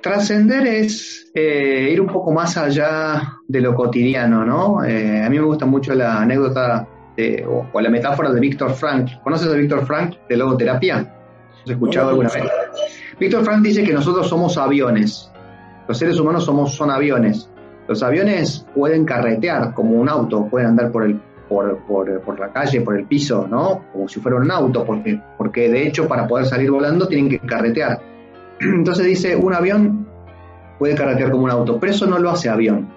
Trascender 0.01 0.65
es 0.65 1.29
eh, 1.33 1.89
ir 1.91 1.99
un 1.99 2.07
poco 2.07 2.31
más 2.31 2.57
allá 2.57 3.39
de 3.47 3.61
lo 3.61 3.75
cotidiano, 3.75 4.45
¿no? 4.45 4.83
Eh, 4.83 5.23
a 5.23 5.29
mí 5.29 5.37
me 5.37 5.45
gusta 5.45 5.65
mucho 5.65 5.93
la 5.93 6.21
anécdota 6.21 6.87
o, 7.47 7.81
la 7.81 7.89
metáfora 7.89 8.31
de 8.31 8.39
Víctor 8.39 8.73
Frank. 8.73 9.21
¿Conoces 9.23 9.51
a 9.51 9.55
Víctor 9.55 9.85
Frank 9.85 10.15
de 10.29 10.37
logoterapia? 10.37 11.13
¿Has 11.63 11.69
escuchado 11.69 12.09
alguna 12.09 12.29
vez? 12.29 12.43
Víctor 13.19 13.43
Frank 13.43 13.61
dice 13.61 13.83
que 13.83 13.91
nosotros 13.91 14.29
somos 14.29 14.57
aviones. 14.57 15.29
Los 15.87 15.97
seres 15.97 16.19
humanos 16.19 16.45
somos, 16.45 16.73
son 16.75 16.91
aviones. 16.91 17.49
Los 17.87 18.03
aviones 18.03 18.65
pueden 18.75 19.03
carretear 19.03 19.73
como 19.73 19.95
un 19.95 20.07
auto, 20.07 20.45
pueden 20.45 20.67
andar 20.69 20.91
por, 20.91 21.03
el, 21.03 21.19
por, 21.49 21.79
por, 21.79 22.21
por 22.21 22.39
la 22.39 22.53
calle, 22.53 22.81
por 22.81 22.95
el 22.95 23.05
piso, 23.05 23.47
¿no? 23.49 23.83
Como 23.91 24.07
si 24.07 24.19
fuera 24.19 24.37
un 24.37 24.51
auto, 24.51 24.85
porque, 24.85 25.19
porque 25.37 25.67
de 25.69 25.87
hecho 25.87 26.07
para 26.07 26.27
poder 26.27 26.45
salir 26.45 26.71
volando 26.71 27.07
tienen 27.07 27.29
que 27.29 27.39
carretear 27.39 27.99
entonces 28.75 29.05
dice, 29.05 29.35
un 29.35 29.53
avión 29.53 30.07
puede 30.77 30.95
carretear 30.95 31.31
como 31.31 31.43
un 31.43 31.51
auto, 31.51 31.79
pero 31.79 31.91
eso 31.91 32.05
no 32.05 32.19
lo 32.19 32.29
hace 32.31 32.49
avión. 32.49 32.89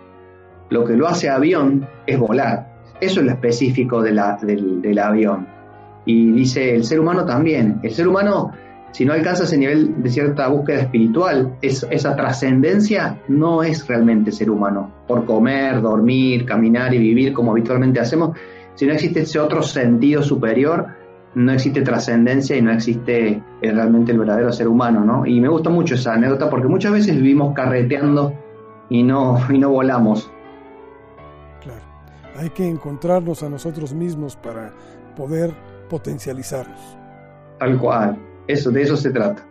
Lo 0.71 0.85
que 0.85 0.95
lo 0.95 1.07
hace 1.07 1.29
avión 1.29 1.87
es 2.07 2.19
volar. 2.19 2.73
Eso 3.01 3.21
es 3.21 3.27
lo 3.27 3.33
específico 3.33 4.01
del, 4.01 4.19
avión. 4.19 5.47
Y 6.07 6.33
dice, 6.33 6.75
el 6.75 6.85
ser 6.85 7.01
humano 7.01 7.25
también. 7.27 7.81
El 7.83 7.91
ser 7.91 8.09
humano, 8.09 8.53
si 8.93 9.05
no 9.05 9.13
alcanza 9.13 9.45
ese 9.45 9.59
nivel 9.59 10.03
de 10.03 10.09
cierta 10.09 10.49
búsqueda 10.49 10.83
espiritual, 10.83 11.57
esa 11.61 12.17
trascendencia 12.17 13.19
no 13.29 13.63
es 13.63 13.87
realmente 13.87 14.33
ser 14.33 14.51
humano. 14.51 14.91
Por 15.07 15.27
comer, 15.27 15.83
dormir, 15.83 16.47
caminar 16.47 16.95
y 16.95 16.99
vivir 16.99 17.33
como 17.33 17.51
habitualmente 17.51 18.01
hacemos, 18.01 18.37
si 18.75 18.87
no 18.87 18.95
existe 18.95 19.21
ese 19.21 19.39
otro 19.39 19.63
sentido 19.63 20.23
superior, 20.23 20.87
no 21.35 21.53
existe 21.53 21.83
trascendencia 21.83 22.57
y 22.57 22.63
no 22.63 22.73
existe 22.73 23.43
eh, 23.63 23.73
realmente 23.73 24.13
el 24.13 24.19
verdadero 24.19 24.53
ser 24.53 24.69
humano, 24.69 25.05
¿no? 25.05 25.27
Y 25.27 25.41
me 25.41 25.49
gusta 25.49 25.71
mucho 25.71 25.95
esa 25.95 26.15
anécdota 26.15 26.51
porque 26.51 26.69
muchas 26.69 26.93
veces 26.93 27.17
vivimos 27.17 27.55
carreteando 27.55 28.35
y 28.91 29.03
no, 29.03 29.39
y 29.49 29.59
no 29.59 29.71
volamos. 29.71 30.31
Claro, 31.63 31.83
hay 32.39 32.51
que 32.51 32.69
encontrarnos 32.69 33.43
a 33.43 33.49
nosotros 33.49 33.95
mismos 33.95 34.37
para 34.37 34.73
poder 35.17 35.55
potencializarnos. 35.89 36.99
Tal 37.59 37.79
cual, 37.79 38.19
eso, 38.47 38.71
de 38.71 38.83
eso 38.83 38.97
se 38.97 39.11
trata. 39.11 39.47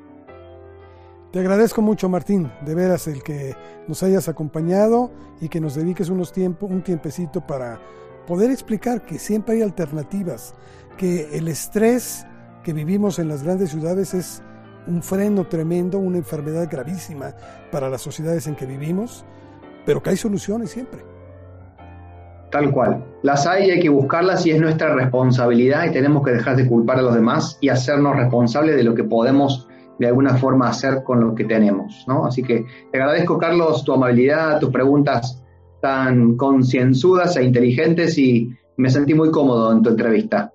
Te 1.32 1.40
agradezco 1.40 1.82
mucho, 1.82 2.10
Martín, 2.10 2.52
de 2.66 2.76
veras 2.76 3.08
el 3.08 3.24
que 3.24 3.56
nos 3.88 4.04
hayas 4.04 4.28
acompañado 4.28 5.12
y 5.40 5.48
que 5.48 5.62
nos 5.62 5.76
dediques 5.76 6.10
unos 6.10 6.34
tiempo, 6.34 6.66
un 6.66 6.82
tiempecito 6.82 7.40
para 7.40 7.80
poder 8.28 8.52
explicar 8.52 9.06
que 9.06 9.20
siempre 9.20 9.56
hay 9.56 9.62
alternativas, 9.62 10.54
que 10.98 11.38
el 11.38 11.48
estrés 11.48 12.26
que 12.64 12.74
vivimos 12.74 13.20
en 13.20 13.28
las 13.28 13.44
grandes 13.44 13.72
ciudades 13.72 14.14
es 14.14 14.44
un 14.88 15.02
freno 15.02 15.48
tremendo, 15.48 16.00
una 16.00 16.18
enfermedad 16.18 16.68
gravísima 16.70 17.34
para 17.72 17.90
las 17.90 18.02
sociedades 18.02 18.48
en 18.48 18.56
que 18.56 18.66
vivimos, 18.66 19.26
pero 19.86 20.02
que 20.02 20.12
hay 20.12 20.18
soluciones 20.18 20.72
siempre. 20.72 21.02
Tal 22.52 22.72
cual. 22.72 23.04
Las 23.24 23.48
hay 23.48 23.68
y 23.68 23.72
hay 23.72 23.80
que 23.80 23.90
buscarlas 23.90 24.46
y 24.46 24.52
es 24.52 24.60
nuestra 24.60 24.94
responsabilidad 24.94 25.86
y 25.86 25.92
tenemos 25.92 26.24
que 26.24 26.32
dejar 26.32 26.58
de 26.58 26.68
culpar 26.68 27.00
a 27.00 27.02
los 27.02 27.16
demás 27.16 27.58
y 27.62 27.70
hacernos 27.70 28.16
responsables 28.18 28.76
de 28.76 28.84
lo 28.84 28.94
que 28.94 29.06
podemos 29.06 29.68
de 30.00 30.08
alguna 30.08 30.36
forma 30.36 30.68
hacer 30.68 31.04
con 31.04 31.22
lo 31.22 31.34
que 31.34 31.46
tenemos. 31.46 32.04
¿no? 32.08 32.26
Así 32.26 32.44
que 32.44 32.66
te 32.92 33.00
agradezco, 33.00 33.38
Carlos, 33.38 33.86
tu 33.86 33.94
amabilidad, 33.94 34.60
tus 34.60 34.70
preguntas 34.70 35.41
tan 35.82 36.38
concienzudas 36.38 37.36
e 37.38 37.44
inteligentes 37.44 38.18
y 38.18 38.50
me 38.78 38.90
sentí 38.90 39.14
muy 39.14 39.32
cómodo 39.32 39.72
en 39.72 39.82
tu 39.82 39.90
entrevista. 39.90 40.54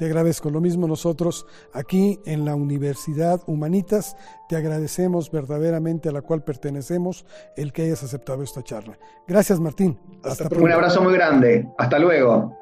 Te 0.00 0.06
agradezco 0.06 0.48
lo 0.48 0.62
mismo 0.62 0.88
nosotros 0.88 1.46
aquí 1.74 2.18
en 2.24 2.46
la 2.46 2.54
Universidad 2.54 3.42
Humanitas. 3.46 4.16
Te 4.48 4.56
agradecemos 4.56 5.30
verdaderamente 5.30 6.08
a 6.08 6.12
la 6.12 6.22
cual 6.22 6.42
pertenecemos 6.42 7.26
el 7.54 7.70
que 7.74 7.82
hayas 7.82 8.02
aceptado 8.02 8.42
esta 8.42 8.62
charla. 8.62 8.98
Gracias, 9.28 9.60
Martín. 9.60 9.98
Hasta 10.24 10.48
pronto. 10.48 10.64
Un 10.64 10.72
abrazo 10.72 11.02
muy 11.02 11.12
grande. 11.12 11.68
Hasta 11.76 11.98
luego. 11.98 12.56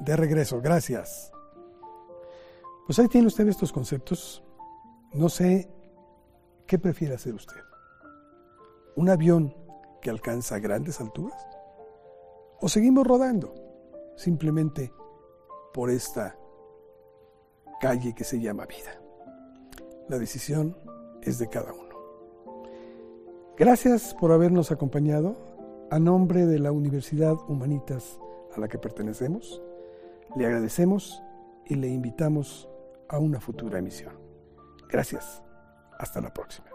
De 0.00 0.14
regreso. 0.18 0.60
Gracias. 0.60 1.32
Pues 2.86 2.98
ahí 2.98 3.08
tiene 3.08 3.28
usted 3.28 3.48
estos 3.48 3.72
conceptos. 3.72 4.44
No 5.14 5.30
sé 5.30 5.70
qué 6.66 6.78
prefiere 6.78 7.14
hacer 7.14 7.32
usted. 7.32 7.56
¿Un 8.96 9.08
avión 9.08 9.54
que 10.02 10.10
alcanza 10.10 10.58
grandes 10.58 11.00
alturas? 11.00 11.46
¿O 12.60 12.68
seguimos 12.68 13.06
rodando 13.06 13.54
simplemente 14.16 14.92
por 15.72 15.90
esta 15.90 16.36
calle 17.82 18.14
que 18.14 18.22
se 18.22 18.40
llama 18.40 18.64
vida. 18.64 19.00
La 20.08 20.16
decisión 20.16 20.76
es 21.20 21.40
de 21.40 21.48
cada 21.48 21.72
uno. 21.72 21.96
Gracias 23.56 24.14
por 24.14 24.30
habernos 24.30 24.70
acompañado. 24.70 25.36
A 25.90 25.98
nombre 25.98 26.46
de 26.46 26.58
la 26.58 26.72
Universidad 26.72 27.34
Humanitas 27.48 28.18
a 28.56 28.60
la 28.60 28.68
que 28.68 28.78
pertenecemos, 28.78 29.60
le 30.36 30.46
agradecemos 30.46 31.22
y 31.66 31.74
le 31.74 31.88
invitamos 31.88 32.68
a 33.08 33.18
una 33.18 33.40
futura 33.40 33.78
emisión. 33.78 34.14
Gracias. 34.88 35.42
Hasta 35.98 36.20
la 36.20 36.32
próxima. 36.32 36.71